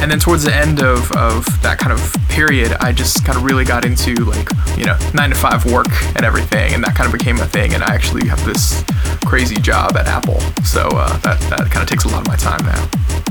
and 0.00 0.10
then 0.10 0.18
towards 0.18 0.44
the 0.44 0.54
end 0.54 0.82
of, 0.82 1.10
of 1.12 1.44
that 1.62 1.78
kind 1.78 1.92
of 1.92 2.14
period, 2.28 2.72
I 2.80 2.92
just 2.92 3.24
kind 3.24 3.38
of 3.38 3.44
really 3.44 3.64
got 3.64 3.84
into 3.84 4.14
like, 4.24 4.48
you 4.76 4.84
know, 4.84 4.98
nine 5.14 5.30
to 5.30 5.36
five 5.36 5.64
work 5.70 5.86
and 6.16 6.24
everything, 6.24 6.74
and 6.74 6.82
that 6.84 6.94
kind 6.94 7.06
of 7.06 7.12
became 7.18 7.38
a 7.38 7.46
thing. 7.46 7.74
And 7.74 7.82
I 7.82 7.94
actually 7.94 8.28
have 8.28 8.44
this 8.44 8.84
crazy 9.24 9.56
job 9.56 9.96
at 9.96 10.06
Apple, 10.06 10.40
so 10.64 10.88
uh, 10.92 11.16
that, 11.18 11.40
that 11.50 11.70
kind 11.70 11.82
of 11.82 11.88
takes 11.88 12.04
a 12.04 12.08
lot 12.08 12.20
of 12.20 12.28
my 12.28 12.36
time 12.36 12.64
now. 12.66 12.88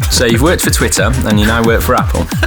So 0.10 0.26
you've 0.26 0.42
worked 0.42 0.64
for 0.64 0.72
Twitter 0.72 1.12
and 1.26 1.40
you 1.40 1.48
now 1.48 1.64
work 1.64 1.82
for 1.82 1.96
Apple. 1.96 2.26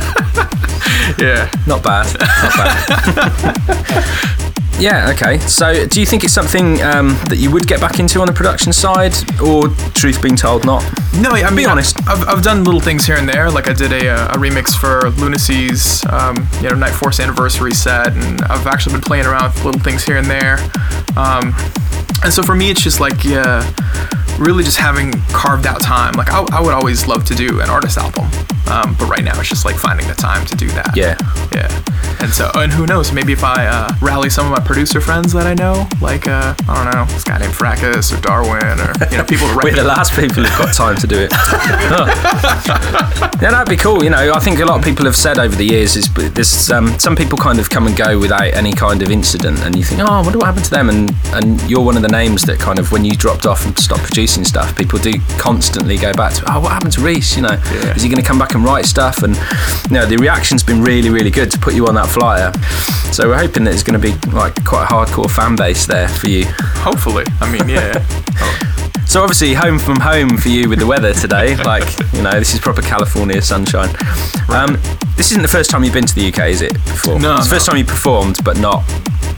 Yeah. 1.18 1.50
Not 1.66 1.82
bad. 1.82 2.06
Not 2.18 3.66
bad. 3.66 4.56
yeah, 4.78 5.10
okay. 5.14 5.38
So 5.38 5.86
do 5.86 6.00
you 6.00 6.06
think 6.06 6.24
it's 6.24 6.32
something 6.32 6.82
um, 6.82 7.08
that 7.28 7.36
you 7.38 7.50
would 7.50 7.66
get 7.66 7.80
back 7.80 7.98
into 7.98 8.20
on 8.20 8.26
the 8.26 8.32
production 8.32 8.72
side, 8.72 9.14
or 9.40 9.68
truth 9.94 10.20
being 10.22 10.36
told, 10.36 10.64
not? 10.64 10.82
No, 11.20 11.30
I 11.30 11.48
mean, 11.50 11.56
Be 11.56 11.66
honest. 11.66 11.96
I've, 12.08 12.28
I've 12.28 12.42
done 12.42 12.64
little 12.64 12.80
things 12.80 13.06
here 13.06 13.16
and 13.16 13.28
there. 13.28 13.50
Like 13.50 13.68
I 13.68 13.72
did 13.72 13.92
a, 13.92 14.08
uh, 14.08 14.34
a 14.34 14.36
remix 14.36 14.78
for 14.78 15.10
Lunacy's, 15.10 16.04
um, 16.06 16.36
you 16.60 16.68
know, 16.68 16.74
Night 16.76 16.92
Force 16.92 17.20
anniversary 17.20 17.72
set, 17.72 18.08
and 18.08 18.40
I've 18.42 18.66
actually 18.66 18.94
been 18.94 19.02
playing 19.02 19.26
around 19.26 19.54
with 19.54 19.64
little 19.64 19.80
things 19.80 20.04
here 20.04 20.16
and 20.16 20.26
there. 20.26 20.58
Um, 21.16 21.54
and 22.22 22.32
so 22.32 22.42
for 22.42 22.54
me, 22.54 22.70
it's 22.70 22.82
just 22.82 23.00
like, 23.00 23.24
yeah, 23.24 23.62
really 24.38 24.64
just 24.64 24.78
having 24.78 25.12
carved 25.32 25.66
out 25.66 25.80
time. 25.80 26.14
Like 26.14 26.30
I, 26.30 26.44
I 26.52 26.60
would 26.60 26.74
always 26.74 27.06
love 27.06 27.24
to 27.26 27.34
do 27.34 27.60
an 27.60 27.70
artist 27.70 27.98
album, 27.98 28.24
um, 28.68 28.96
but 28.98 29.08
right 29.08 29.24
now 29.24 29.38
it's 29.38 29.48
just 29.48 29.64
like 29.64 29.76
finding 29.76 30.06
the 30.08 30.14
time 30.14 30.46
to 30.46 30.56
do 30.56 30.68
that. 30.68 30.96
Yeah. 30.96 31.16
Yeah. 31.54 31.70
And 32.20 32.32
so, 32.32 32.50
and 32.54 32.72
who 32.72 32.86
knows? 32.86 33.12
Maybe 33.12 33.32
if 33.32 33.44
I 33.44 33.66
uh, 33.66 33.92
rally 34.00 34.30
some 34.30 34.50
of 34.50 34.58
my 34.58 34.64
producer 34.64 35.00
friends 35.00 35.32
that 35.34 35.46
I 35.46 35.54
know, 35.54 35.86
like 36.00 36.26
uh, 36.26 36.54
I 36.68 36.84
don't 36.84 36.94
know, 36.94 37.04
this 37.12 37.24
guy 37.24 37.38
named 37.38 37.52
Fracus 37.52 38.16
or 38.16 38.20
Darwin, 38.20 38.62
or 38.62 38.92
you 39.10 39.18
know, 39.18 39.24
people. 39.28 39.46
who 39.48 39.60
We're 39.62 39.74
the 39.74 39.84
last 39.84 40.12
people 40.12 40.42
who've 40.42 40.58
got 40.58 40.74
time 40.74 40.96
to 40.96 41.06
do 41.06 41.16
it. 41.18 41.30
yeah, 43.42 43.50
that'd 43.50 43.68
be 43.68 43.76
cool. 43.76 44.02
You 44.02 44.10
know, 44.10 44.32
I 44.32 44.38
think 44.38 44.60
a 44.60 44.64
lot 44.64 44.78
of 44.78 44.84
people 44.84 45.04
have 45.04 45.16
said 45.16 45.38
over 45.38 45.54
the 45.54 45.64
years 45.64 45.94
is 45.94 46.12
there's 46.32 46.70
um, 46.70 46.98
some 46.98 47.16
people 47.16 47.38
kind 47.38 47.58
of 47.58 47.68
come 47.68 47.86
and 47.86 47.96
go 47.96 48.18
without 48.18 48.54
any 48.54 48.72
kind 48.72 49.02
of 49.02 49.10
incident, 49.10 49.58
and 49.60 49.76
you 49.76 49.84
think, 49.84 50.00
oh, 50.02 50.22
wonder 50.22 50.38
what 50.38 50.46
happened 50.46 50.64
to 50.64 50.70
them, 50.70 50.88
and 50.88 51.12
and 51.34 51.70
you're 51.70 51.84
one 51.84 51.96
of 51.96 52.02
the 52.02 52.08
names 52.08 52.42
that 52.42 52.58
kind 52.58 52.78
of 52.78 52.92
when 52.92 53.04
you 53.04 53.12
dropped 53.12 53.46
off 53.46 53.66
and 53.66 53.78
stopped 53.78 54.04
producing 54.04 54.25
stuff, 54.26 54.76
people 54.76 54.98
do 54.98 55.12
constantly 55.38 55.96
go 55.96 56.12
back 56.12 56.34
to, 56.34 56.44
oh, 56.52 56.60
what 56.60 56.72
happened 56.72 56.92
to 56.92 57.00
Reese? 57.00 57.36
You 57.36 57.42
know, 57.42 57.60
is 57.94 58.02
he 58.02 58.08
going 58.08 58.20
to 58.20 58.26
come 58.26 58.38
back 58.38 58.54
and 58.54 58.64
write 58.64 58.86
stuff? 58.86 59.22
And 59.22 59.36
you 59.90 59.94
know, 59.94 60.06
the 60.06 60.16
reaction's 60.16 60.62
been 60.62 60.82
really, 60.82 61.10
really 61.10 61.30
good 61.30 61.50
to 61.50 61.58
put 61.58 61.74
you 61.74 61.86
on 61.86 61.94
that 61.94 62.08
flyer. 62.08 62.52
So 63.12 63.28
we're 63.28 63.38
hoping 63.38 63.64
that 63.64 63.74
it's 63.74 63.82
going 63.82 64.00
to 64.00 64.04
be 64.04 64.14
like 64.30 64.64
quite 64.64 64.84
a 64.84 64.86
hardcore 64.86 65.30
fan 65.30 65.56
base 65.56 65.86
there 65.86 66.08
for 66.08 66.28
you. 66.28 66.44
Hopefully. 66.46 67.24
I 67.40 67.50
mean, 67.50 67.68
yeah. 67.68 68.04
Oh. 68.38 68.76
So 69.06 69.22
obviously, 69.22 69.54
home 69.54 69.78
from 69.78 69.98
home 70.00 70.36
for 70.36 70.48
you 70.48 70.68
with 70.68 70.78
the 70.80 70.86
weather 70.86 71.14
today. 71.14 71.56
Like 71.66 71.86
you 72.12 72.22
know, 72.22 72.32
this 72.38 72.54
is 72.54 72.60
proper 72.60 72.82
California 72.82 73.40
sunshine. 73.42 73.88
Um, 74.48 74.78
this 75.16 75.30
isn't 75.32 75.42
the 75.42 75.48
first 75.48 75.70
time 75.70 75.82
you've 75.84 75.94
been 75.94 76.06
to 76.06 76.14
the 76.14 76.28
UK, 76.28 76.50
is 76.50 76.60
it? 76.62 76.74
Before? 76.74 77.18
No, 77.18 77.34
it's 77.36 77.48
the 77.48 77.54
first 77.54 77.66
time 77.66 77.76
you 77.76 77.84
performed, 77.84 78.38
but 78.44 78.58
not. 78.58 78.84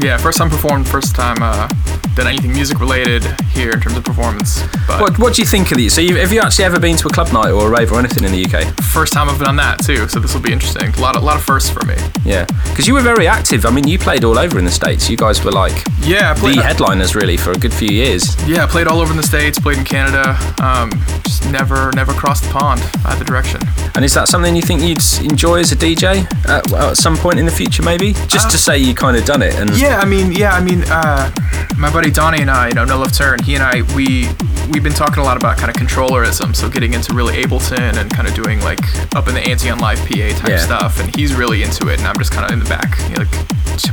yeah, 0.00 0.16
first 0.18 0.38
time 0.38 0.50
performed, 0.50 0.86
first 0.88 1.14
time 1.14 1.36
uh, 1.40 1.68
done 2.14 2.26
anything 2.26 2.52
music 2.52 2.80
related 2.80 3.24
here 3.52 3.70
in 3.70 3.80
terms 3.80 3.96
of 3.96 4.04
performance. 4.04 4.62
But 4.86 5.00
What 5.00 5.18
What 5.18 5.34
do 5.34 5.42
you 5.42 5.46
think 5.46 5.70
of 5.70 5.78
these? 5.78 5.94
So, 5.94 6.00
you, 6.00 6.16
have 6.16 6.32
you 6.32 6.40
actually 6.40 6.64
ever 6.66 6.78
been 6.80 6.96
to 6.96 7.08
a 7.08 7.10
club 7.12 7.32
night 7.32 7.50
or 7.50 7.68
a 7.68 7.70
rave 7.70 7.92
or 7.92 7.98
anything 7.98 8.24
in 8.24 8.32
the 8.32 8.44
UK? 8.44 8.74
first 8.88 9.12
time 9.12 9.28
I've 9.28 9.38
done 9.38 9.56
that 9.56 9.78
too, 9.84 10.08
so 10.08 10.18
this 10.18 10.34
will 10.34 10.40
be 10.42 10.52
interesting. 10.52 10.88
A 10.94 11.00
lot 11.00 11.16
of, 11.16 11.22
lot 11.22 11.36
of 11.36 11.44
firsts 11.44 11.70
for 11.70 11.84
me. 11.86 11.94
Yeah, 12.24 12.44
because 12.70 12.86
you 12.88 12.94
were 12.94 13.00
very 13.02 13.26
active. 13.28 13.64
I 13.64 13.70
mean, 13.70 13.86
you 13.86 13.98
played 13.98 14.24
all 14.24 14.38
over 14.38 14.58
in 14.58 14.64
the 14.64 14.70
states. 14.72 15.08
You 15.08 15.16
guys 15.16 15.44
were 15.44 15.52
like 15.52 15.84
Yeah, 16.00 16.34
I 16.36 16.54
the 16.54 16.60
headliners 16.62 17.14
really 17.14 17.36
for 17.36 17.52
a 17.52 17.56
good 17.56 17.72
few 17.72 17.88
years. 17.88 18.36
yeah, 18.46 18.64
I 18.64 18.66
played 18.66 18.86
all 18.88 19.00
over 19.00 19.10
in 19.12 19.16
the 19.16 19.22
States, 19.22 19.57
played 19.60 19.78
in 19.78 19.84
Canada. 19.84 20.36
Um, 20.62 20.90
just 21.24 21.50
never, 21.50 21.90
never 21.94 22.12
crossed 22.12 22.44
the 22.44 22.50
pond 22.50 22.80
either 23.06 23.24
direction. 23.24 23.60
And 23.94 24.04
is 24.04 24.14
that 24.14 24.28
something 24.28 24.54
you 24.54 24.62
think 24.62 24.82
you'd 24.82 25.02
enjoy 25.30 25.60
as 25.60 25.72
a 25.72 25.76
DJ 25.76 26.24
at, 26.48 26.72
at 26.72 26.96
some 26.96 27.16
point 27.16 27.38
in 27.38 27.44
the 27.44 27.50
future, 27.52 27.82
maybe? 27.82 28.12
Just 28.26 28.50
to 28.50 28.58
say 28.58 28.78
you 28.78 28.94
kind 28.94 29.16
of 29.16 29.24
done 29.24 29.42
it 29.42 29.54
and 29.54 29.70
Yeah, 29.76 29.98
I 29.98 30.04
mean, 30.04 30.32
yeah, 30.32 30.52
I 30.54 30.60
mean, 30.62 30.82
uh, 30.88 31.30
my 31.76 31.92
buddy 31.92 32.10
Donnie 32.10 32.40
and 32.42 32.50
I, 32.50 32.68
you 32.68 32.74
know, 32.74 32.84
No 32.84 32.98
Love 32.98 33.12
Turn, 33.12 33.42
he 33.42 33.54
and 33.54 33.62
I, 33.62 33.82
we 33.94 34.28
we've 34.70 34.82
been 34.82 34.92
talking 34.92 35.18
a 35.18 35.24
lot 35.24 35.36
about 35.36 35.56
kind 35.58 35.70
of 35.70 35.76
controllerism, 35.76 36.54
so 36.54 36.68
getting 36.68 36.94
into 36.94 37.14
really 37.14 37.42
Ableton 37.42 37.96
and 37.96 38.10
kind 38.10 38.28
of 38.28 38.34
doing 38.34 38.60
like 38.60 38.80
up 39.14 39.28
in 39.28 39.34
the 39.34 39.40
ante 39.40 39.70
on 39.70 39.78
live 39.78 39.98
PA 39.98 40.30
type 40.38 40.48
Yeah. 40.48 40.58
stuff, 40.58 41.00
and 41.00 41.14
he's 41.16 41.34
really 41.34 41.62
into 41.62 41.88
it, 41.88 41.98
and 41.98 42.06
I'm 42.08 42.16
just 42.18 42.32
kind 42.32 42.44
of 42.46 42.52
in 42.52 42.58
the 42.58 42.68
back, 42.68 42.98
you 43.08 43.16
know, 43.16 43.22
like 43.24 43.48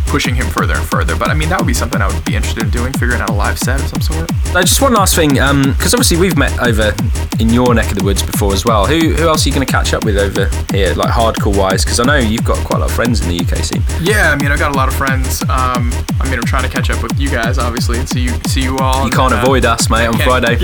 pushing 0.07 0.33
him 0.35 0.47
further 0.47 0.73
and 0.75 0.85
further. 0.87 1.15
But 1.15 1.29
I 1.29 1.33
mean, 1.33 1.49
that 1.49 1.59
would 1.59 1.67
be 1.67 1.73
something 1.73 2.01
I 2.01 2.07
would 2.07 2.25
be 2.25 2.35
interested 2.35 2.63
in 2.63 2.69
doing, 2.69 2.91
figuring 2.93 3.21
out 3.21 3.29
a 3.29 3.33
live 3.33 3.59
set 3.59 3.81
of 3.81 3.87
some 3.87 4.01
sort. 4.01 4.31
Uh, 4.55 4.61
just 4.61 4.81
one 4.81 4.93
last 4.93 5.15
thing, 5.15 5.29
because 5.33 5.93
obviously 5.93 6.17
we've 6.17 6.37
met 6.37 6.57
over 6.61 6.93
in 7.39 7.49
your 7.49 7.73
neck 7.75 7.91
of 7.91 7.97
the 7.97 8.03
woods 8.03 8.23
before 8.23 8.53
as 8.53 8.63
well. 8.65 8.85
Who 8.85 9.13
who 9.13 9.27
else 9.27 9.45
are 9.45 9.49
you 9.49 9.55
going 9.55 9.65
to 9.65 9.71
catch 9.71 9.93
up 9.93 10.05
with 10.05 10.17
over 10.17 10.49
here, 10.71 10.93
like 10.95 11.09
hardcore 11.11 11.55
wise? 11.57 11.83
Because 11.83 11.99
I 11.99 12.03
know 12.05 12.15
you've 12.15 12.43
got 12.45 12.57
quite 12.65 12.77
a 12.77 12.79
lot 12.81 12.89
of 12.89 12.95
friends 12.95 13.21
in 13.21 13.29
the 13.29 13.39
UK 13.43 13.57
scene. 13.63 13.83
Yeah, 14.01 14.31
I 14.31 14.41
mean, 14.41 14.51
I've 14.51 14.59
got 14.59 14.71
a 14.73 14.77
lot 14.77 14.87
of 14.87 14.95
friends. 14.95 15.41
Um, 15.43 15.91
I 16.19 16.23
mean, 16.29 16.35
I'm 16.39 16.45
trying 16.45 16.63
to 16.63 16.69
catch 16.69 16.89
up 16.89 17.03
with 17.03 17.19
you 17.19 17.29
guys, 17.29 17.57
obviously, 17.57 17.99
and 17.99 18.07
see 18.09 18.21
you 18.21 18.31
see 18.47 18.61
you 18.63 18.77
all. 18.77 19.03
You 19.05 19.11
can't 19.11 19.31
then, 19.31 19.39
uh, 19.39 19.43
avoid 19.43 19.65
us, 19.65 19.89
mate, 19.89 20.07
on 20.07 20.17
Friday. 20.19 20.55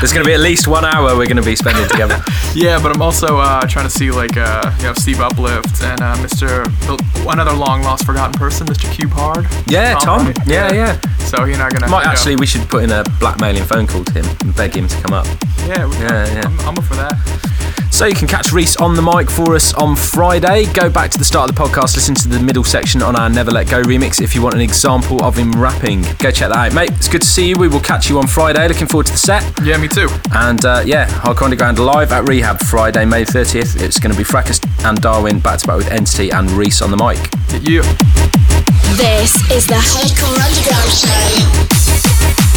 There's 0.00 0.12
going 0.12 0.22
to 0.24 0.28
be 0.28 0.34
at 0.34 0.40
least 0.40 0.68
one 0.68 0.84
hour 0.84 1.16
we're 1.16 1.26
going 1.26 1.36
to 1.36 1.42
be 1.42 1.56
spending 1.56 1.86
together. 1.88 2.20
Yeah, 2.54 2.82
but 2.82 2.90
I'm 2.96 3.02
also 3.02 3.38
uh, 3.38 3.60
trying 3.68 3.84
to 3.84 3.90
see 3.90 4.10
like 4.10 4.36
uh, 4.36 4.72
you 4.78 4.84
know 4.84 4.94
Steve 4.94 5.20
Uplift 5.20 5.82
and 5.82 6.00
uh, 6.00 6.16
Mr. 6.16 6.64
another 7.30 7.52
long 7.52 7.82
lost 7.82 8.04
forgotten 8.06 8.32
person, 8.32 8.66
Mr. 8.66 8.90
Cube 8.92 9.10
Hard. 9.12 9.46
Yeah, 9.66 9.94
Tom. 10.00 10.26
right? 10.26 10.38
Yeah, 10.46 10.72
yeah. 10.72 10.98
So 11.18 11.44
you're 11.44 11.58
not 11.58 11.72
gonna 11.72 11.88
Might 11.88 12.00
you 12.00 12.04
know- 12.06 12.10
actually, 12.10 12.36
we 12.36 12.46
should 12.46 12.66
put 12.68 12.82
in 12.82 12.90
a 12.90 13.04
blackmailing 13.20 13.64
phone 13.64 13.86
call 13.86 14.02
to 14.02 14.12
him 14.12 14.24
and 14.40 14.56
beg 14.56 14.74
him 14.74 14.88
to 14.88 15.02
come 15.02 15.12
up. 15.12 15.26
Yeah, 15.66 15.86
we- 15.86 15.96
Yeah, 15.98 16.26
yeah. 16.34 16.42
I'm, 16.46 16.58
I'm 16.60 16.78
up 16.78 16.84
for 16.84 16.94
that. 16.94 17.14
So 17.90 18.06
you 18.06 18.14
can 18.14 18.28
catch 18.28 18.52
Reese 18.52 18.76
on 18.76 18.94
the 18.94 19.02
mic 19.02 19.28
for 19.30 19.54
us 19.54 19.74
on 19.74 19.96
Friday. 19.96 20.66
Go 20.72 20.88
back 20.88 21.10
to 21.10 21.18
the 21.18 21.24
start 21.24 21.50
of 21.50 21.56
the 21.56 21.60
podcast, 21.62 21.94
listen 21.96 22.14
to 22.16 22.28
the 22.28 22.38
middle 22.38 22.62
section 22.64 23.02
on 23.02 23.16
our 23.16 23.28
Never 23.28 23.50
Let 23.50 23.68
Go 23.68 23.82
remix 23.82 24.20
if 24.22 24.34
you 24.34 24.42
want 24.42 24.54
an 24.54 24.60
example 24.60 25.22
of 25.24 25.36
him 25.36 25.52
rapping. 25.52 26.02
Go 26.18 26.30
check 26.30 26.50
that 26.50 26.52
out, 26.56 26.74
mate. 26.74 26.90
It's 26.92 27.08
good 27.08 27.22
to 27.22 27.26
see 27.28 27.48
you. 27.48 27.56
We 27.58 27.66
will 27.68 27.80
catch 27.80 28.08
you 28.08 28.18
on 28.18 28.26
Friday. 28.26 28.66
Looking 28.68 28.86
forward 28.86 28.97
to 29.02 29.12
the 29.12 29.18
set. 29.18 29.42
Yeah, 29.62 29.76
me 29.78 29.88
too. 29.88 30.08
And 30.32 30.64
uh, 30.64 30.82
yeah, 30.84 31.06
Hardcore 31.06 31.42
Underground 31.44 31.78
live 31.78 32.12
at 32.12 32.28
Rehab 32.28 32.60
Friday, 32.60 33.04
May 33.04 33.24
30th. 33.24 33.80
It's 33.80 33.98
going 33.98 34.12
to 34.12 34.18
be 34.18 34.24
Fracus 34.24 34.58
and 34.84 35.00
Darwin 35.00 35.40
back 35.40 35.60
to 35.60 35.66
back 35.66 35.76
with 35.76 35.90
Entity 35.90 36.30
and 36.30 36.50
Reese 36.50 36.82
on 36.82 36.90
the 36.90 36.96
mic. 36.96 37.18
Yeah. 37.62 37.82
This 38.96 39.34
is 39.50 39.66
the 39.66 39.74
Hardcore 39.74 40.38
Underground 40.44 40.92
Show. 42.42 42.47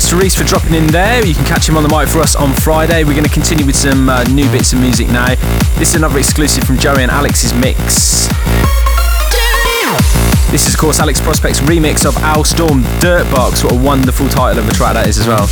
Thanks 0.00 0.12
to 0.12 0.16
Reese 0.16 0.34
for 0.34 0.44
dropping 0.44 0.72
in 0.72 0.86
there. 0.86 1.22
You 1.26 1.34
can 1.34 1.44
catch 1.44 1.68
him 1.68 1.76
on 1.76 1.82
the 1.82 1.88
mic 1.90 2.08
for 2.08 2.20
us 2.20 2.34
on 2.34 2.54
Friday. 2.54 3.04
We're 3.04 3.12
going 3.12 3.22
to 3.22 3.30
continue 3.30 3.66
with 3.66 3.76
some 3.76 4.08
uh, 4.08 4.24
new 4.32 4.50
bits 4.50 4.72
of 4.72 4.80
music 4.80 5.08
now. 5.08 5.34
This 5.76 5.90
is 5.90 5.96
another 5.96 6.18
exclusive 6.18 6.64
from 6.64 6.78
Joey 6.78 7.02
and 7.02 7.10
Alex's 7.10 7.52
mix. 7.52 8.26
This 10.50 10.66
is, 10.66 10.72
of 10.72 10.80
course, 10.80 11.00
Alex 11.00 11.20
Prospect's 11.20 11.60
remix 11.60 12.06
of 12.06 12.16
Al 12.22 12.44
Storm 12.44 12.80
Dirtbox. 13.04 13.62
What 13.62 13.74
a 13.74 13.76
wonderful 13.76 14.26
title 14.30 14.64
of 14.64 14.70
a 14.70 14.72
track 14.72 14.94
that 14.94 15.06
is 15.06 15.18
as 15.18 15.26
well. 15.26 15.46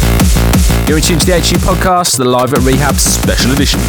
You're 0.88 0.96
in 0.96 1.02
tune 1.02 1.18
to 1.18 1.26
the 1.26 1.32
HU 1.32 1.58
podcast, 1.58 2.16
the 2.16 2.24
Live 2.24 2.54
at 2.54 2.60
Rehab 2.60 2.94
special 2.94 3.52
edition. 3.52 3.80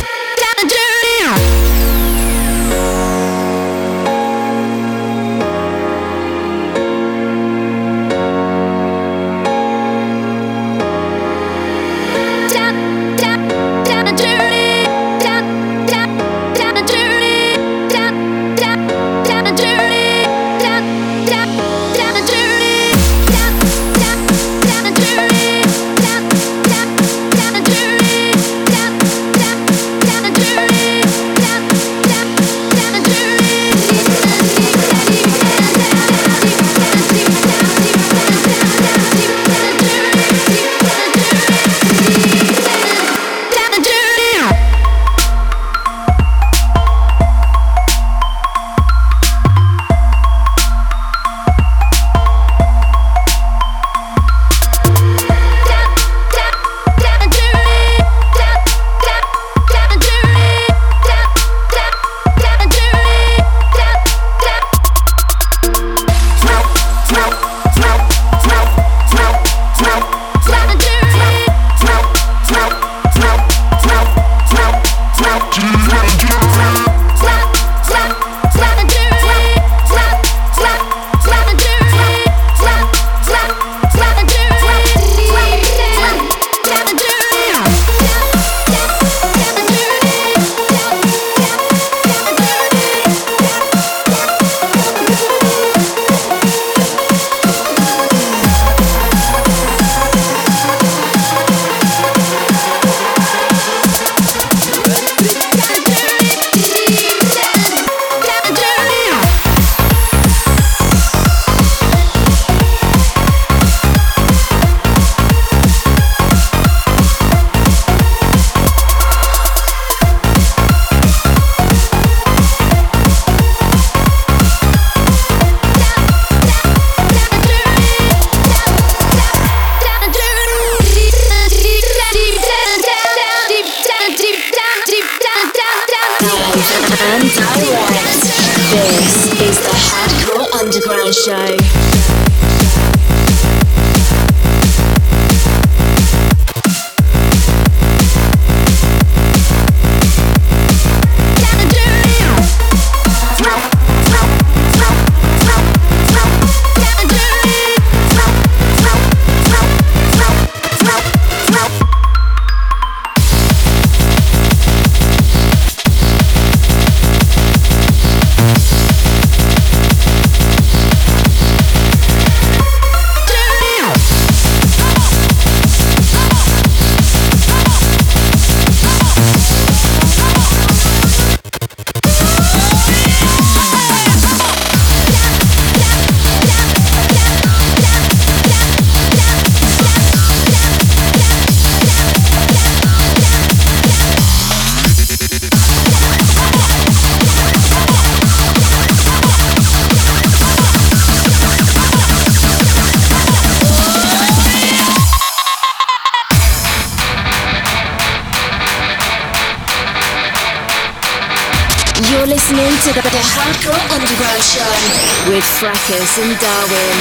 Fracus 215.89 216.19
and 216.21 216.39
Darwin. 216.39 216.98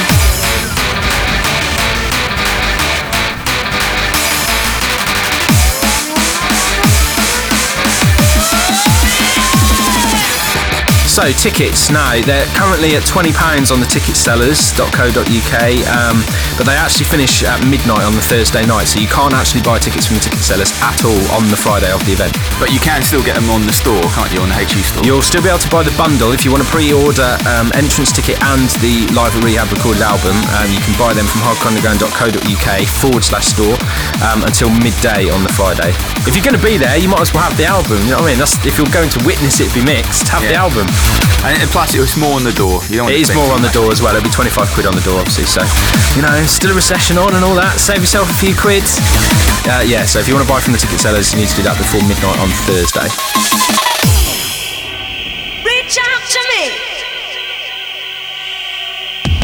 So 11.29 11.53
tickets 11.53 11.93
now 11.93 12.17
they're 12.25 12.49
currently 12.57 12.97
at 12.97 13.05
twenty 13.05 13.29
pounds 13.29 13.69
on 13.69 13.77
the 13.77 13.85
ticketsellers.co.uk, 13.85 15.53
um, 15.85 16.17
but 16.57 16.65
they 16.65 16.73
actually 16.73 17.05
finish 17.05 17.45
at 17.45 17.61
midnight 17.69 18.01
on 18.01 18.17
the 18.17 18.25
Thursday 18.25 18.65
night, 18.65 18.89
so 18.89 18.97
you 18.97 19.05
can't 19.05 19.37
actually 19.37 19.61
buy 19.61 19.77
tickets 19.77 20.09
from 20.09 20.17
the 20.17 20.25
ticket 20.25 20.41
sellers 20.41 20.73
at 20.81 20.97
all 21.05 21.21
on 21.37 21.45
the 21.53 21.59
Friday 21.59 21.93
of 21.93 22.01
the 22.09 22.17
event. 22.17 22.33
But 22.57 22.73
you 22.73 22.81
can 22.81 23.05
still 23.05 23.21
get 23.21 23.37
them 23.37 23.45
on 23.53 23.61
the 23.69 23.75
store, 23.77 24.01
can't 24.17 24.33
you? 24.33 24.41
On 24.41 24.49
the 24.49 24.57
HU 24.57 24.81
store. 24.81 25.05
You'll 25.05 25.21
still 25.21 25.45
be 25.45 25.53
able 25.53 25.61
to 25.61 25.69
buy 25.69 25.85
the 25.85 25.93
bundle 26.01 26.33
if 26.33 26.41
you 26.41 26.49
want 26.49 26.65
to 26.65 26.69
pre-order 26.73 27.37
um, 27.45 27.69
entrance 27.77 28.09
ticket 28.09 28.41
and 28.49 28.65
the 28.81 29.05
live 29.13 29.29
at 29.37 29.45
rehab 29.45 29.69
recorded 29.69 30.01
album. 30.01 30.33
Um, 30.57 30.65
you 30.73 30.81
can 30.81 30.97
buy 30.97 31.13
them 31.13 31.29
from 31.29 31.45
hardcoreunderground.co.uk 31.45 32.69
forward 32.89 33.21
slash 33.21 33.53
store 33.53 33.77
um, 34.25 34.41
until 34.49 34.73
midday 34.81 35.29
on 35.29 35.45
the 35.45 35.53
Friday. 35.53 35.93
If 36.25 36.33
you're 36.33 36.47
going 36.47 36.57
to 36.57 36.65
be 36.65 36.81
there, 36.81 36.97
you 36.97 37.05
might 37.05 37.21
as 37.21 37.37
well 37.37 37.45
have 37.45 37.53
the 37.53 37.69
album. 37.69 38.01
You 38.09 38.17
know 38.17 38.25
what 38.25 38.33
I 38.33 38.33
mean? 38.33 38.41
That's 38.41 38.57
if 38.65 38.81
you're 38.81 38.89
going 38.89 39.13
to 39.13 39.21
witness 39.29 39.61
it 39.61 39.69
be 39.77 39.85
mixed, 39.85 40.25
have 40.33 40.41
the 40.41 40.57
album. 40.57 40.89
And 41.43 41.55
and 41.61 41.69
plus, 41.71 41.95
it 41.95 42.01
was 42.03 42.17
more 42.17 42.35
on 42.35 42.43
the 42.43 42.51
door. 42.51 42.83
You 42.91 42.99
don't 42.99 43.07
want 43.07 43.15
It 43.15 43.23
to 43.23 43.27
is 43.27 43.31
spend 43.31 43.39
more 43.39 43.51
on 43.55 43.61
the 43.63 43.71
door 43.71 43.91
as 43.91 44.01
well. 44.03 44.11
It'll 44.15 44.23
be 44.27 44.33
25 44.33 44.75
quid 44.75 44.85
on 44.85 44.95
the 44.95 45.01
door, 45.07 45.19
obviously. 45.19 45.47
So, 45.47 45.63
you 46.15 46.21
know, 46.21 46.35
still 46.45 46.71
a 46.71 46.75
recession 46.75 47.17
on 47.17 47.33
and 47.35 47.43
all 47.43 47.55
that. 47.55 47.79
Save 47.79 48.03
yourself 48.03 48.27
a 48.29 48.35
few 48.35 48.51
quid. 48.55 48.83
Uh, 49.67 49.83
yeah, 49.87 50.03
so 50.03 50.19
if 50.19 50.27
you 50.27 50.35
want 50.35 50.45
to 50.45 50.51
buy 50.51 50.59
from 50.59 50.73
the 50.75 50.79
ticket 50.79 50.99
sellers, 50.99 51.31
you 51.31 51.39
need 51.39 51.47
to 51.47 51.55
do 51.55 51.63
that 51.63 51.77
before 51.79 52.03
midnight 52.03 52.39
on 52.43 52.51
Thursday. 52.67 53.07
Reach 55.63 55.95
out 55.95 56.23
to 56.27 56.41
me. 56.51 56.63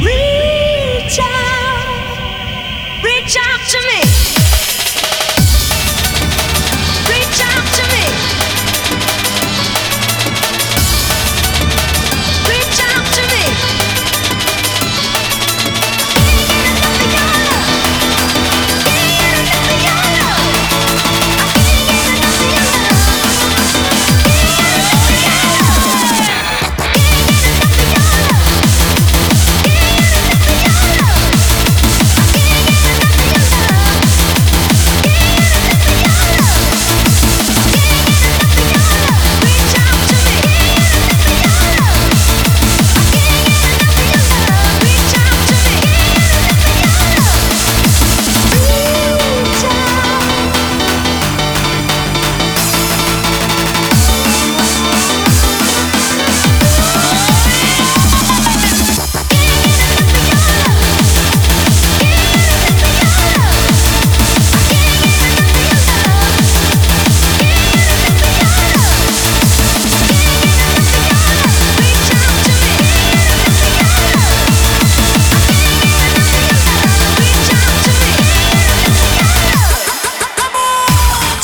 Reach 0.03 1.19
out. 1.19 3.03
Reach 3.03 3.35
out 3.39 3.61
to 3.71 3.79
me. 3.87 4.34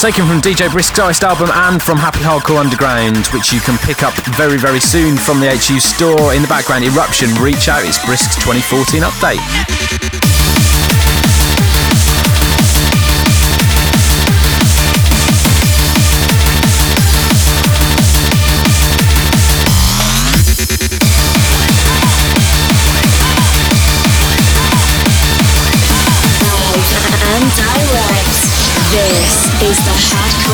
Taken 0.02 0.26
from 0.26 0.42
DJ 0.42 0.68
Brisk's 0.72 0.98
Iced 0.98 1.24
album 1.24 1.52
and 1.54 1.80
from 1.80 1.96
Happy 1.96 2.22
Hardcore 2.22 2.60
Underground, 2.60 3.28
which 3.28 3.54
you 3.54 3.60
can 3.60 3.78
pick 3.78 4.02
up 4.02 4.16
very, 4.36 4.58
very 4.58 4.80
soon 4.80 5.16
from 5.16 5.40
the 5.40 5.48
HU 5.48 5.80
store. 5.80 6.34
In 6.34 6.42
the 6.42 6.48
background, 6.48 6.84
Eruption, 6.84 7.30
Reach 7.40 7.70
Out, 7.70 7.86
it's 7.86 8.04
Brisk's 8.04 8.36
2014 8.38 9.04
update. 9.04 10.21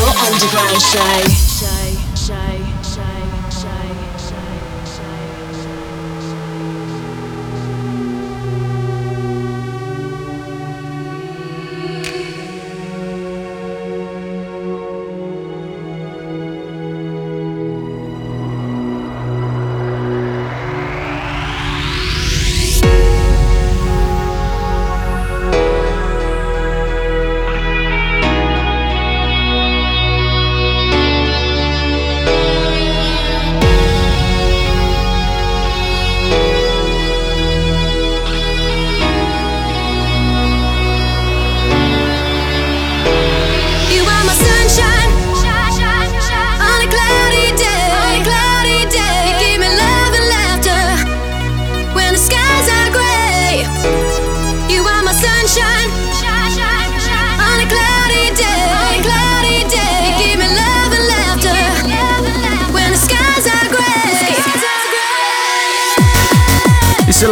Underground 0.06 0.82
Show. 0.82 1.47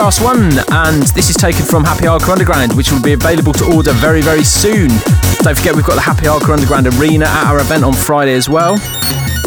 Last 0.06 0.22
one, 0.22 0.52
and 0.72 1.02
this 1.18 1.32
is 1.32 1.36
taken 1.36 1.66
from 1.66 1.84
Happy 1.84 2.04
Hardcore 2.06 2.34
Underground, 2.34 2.74
which 2.74 2.92
will 2.92 3.02
be 3.02 3.14
available 3.14 3.54
to 3.54 3.74
order 3.74 3.92
very, 3.94 4.22
very 4.22 4.44
soon. 4.44 4.90
Don't 5.40 5.58
forget, 5.58 5.76
we've 5.76 5.84
got 5.84 5.96
the 5.96 6.02
Happy 6.02 6.28
Hardcore 6.28 6.54
Underground 6.54 6.86
Arena 6.86 7.26
at 7.26 7.48
our 7.48 7.60
event 7.60 7.84
on 7.84 7.92
Friday 7.92 8.36
as 8.36 8.48
well. 8.48 8.78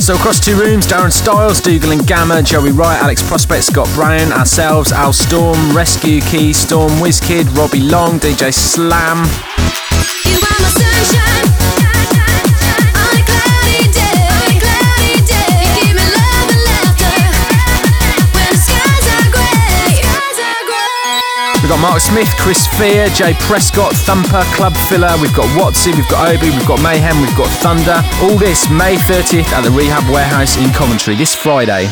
So 0.00 0.16
across 0.16 0.40
two 0.40 0.58
rooms, 0.58 0.84
Darren 0.84 1.12
Styles, 1.12 1.60
Dougal 1.60 1.92
and 1.92 2.04
Gamma, 2.04 2.42
Joey 2.42 2.72
Riot, 2.72 3.00
Alex 3.00 3.22
Prospect, 3.22 3.62
Scott 3.62 3.88
Brown, 3.94 4.32
ourselves, 4.32 4.90
Al 4.90 5.12
Storm, 5.12 5.76
Rescue 5.76 6.20
Key, 6.22 6.52
Storm, 6.52 6.90
Wizkid, 6.94 7.56
Robbie 7.56 7.78
Long, 7.78 8.18
DJ 8.18 8.52
Slam. 8.52 9.28
We've 21.68 21.76
got 21.76 21.90
Mark 21.90 22.00
Smith, 22.00 22.34
Chris 22.38 22.66
Fear, 22.78 23.08
Jay 23.08 23.34
Prescott, 23.40 23.92
Thumper, 23.92 24.40
Club 24.54 24.74
Filler, 24.74 25.14
we've 25.20 25.34
got 25.34 25.44
Watsy, 25.48 25.94
we've 25.94 26.08
got 26.08 26.34
Obi, 26.34 26.48
we've 26.48 26.66
got 26.66 26.80
Mayhem, 26.80 27.20
we've 27.20 27.36
got 27.36 27.50
Thunder. 27.60 28.02
All 28.22 28.38
this 28.38 28.70
May 28.70 28.96
30th 28.96 29.52
at 29.52 29.64
the 29.64 29.70
Rehab 29.70 30.10
Warehouse 30.10 30.56
in 30.56 30.70
Coventry 30.70 31.14
this 31.14 31.34
Friday. 31.34 31.90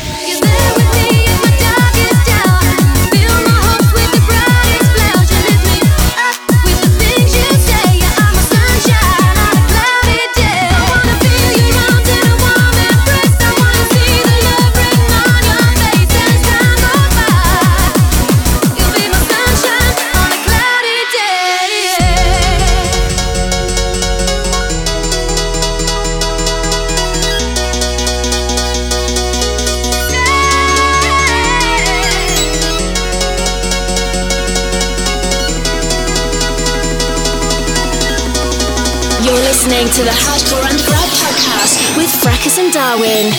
To 39.97 40.03
the 40.03 40.11
Hardcore 40.11 40.61
Underground 40.61 41.09
podcast 41.09 41.97
with 41.97 42.05
Fracus 42.21 42.61
and 42.61 42.71
Darwin. 42.71 43.33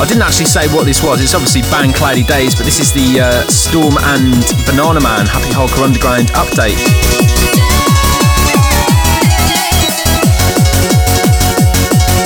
I 0.00 0.06
didn't 0.08 0.22
actually 0.22 0.46
say 0.46 0.66
what 0.72 0.86
this 0.86 1.02
was. 1.04 1.20
It's 1.20 1.34
obviously 1.34 1.60
Bang 1.68 1.92
Cloudy 1.92 2.22
Days, 2.22 2.54
but 2.56 2.64
this 2.64 2.80
is 2.80 2.90
the 2.94 3.20
uh, 3.20 3.44
Storm 3.52 3.92
and 4.16 4.32
Banana 4.64 5.04
Man 5.04 5.26
Happy 5.26 5.52
Hardcore 5.52 5.84
Underground 5.84 6.32
update. 6.32 6.80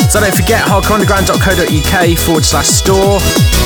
So 0.06 0.20
don't 0.22 0.30
forget 0.30 0.62
hardcoreunderground.co.uk 0.62 2.18
forward 2.18 2.44
slash 2.44 2.68
store. 2.68 3.18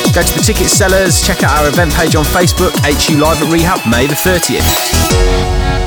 Go 0.09 0.25
to 0.25 0.33
the 0.33 0.41
ticket 0.43 0.73
sellers, 0.73 1.21
check 1.21 1.43
out 1.43 1.61
our 1.61 1.69
event 1.69 1.93
page 1.93 2.15
on 2.15 2.25
Facebook, 2.25 2.73
HU 2.81 3.21
Live 3.21 3.37
at 3.43 3.53
Rehab, 3.53 3.85
May 3.85 4.07
the 4.07 4.15
30th. 4.17 5.82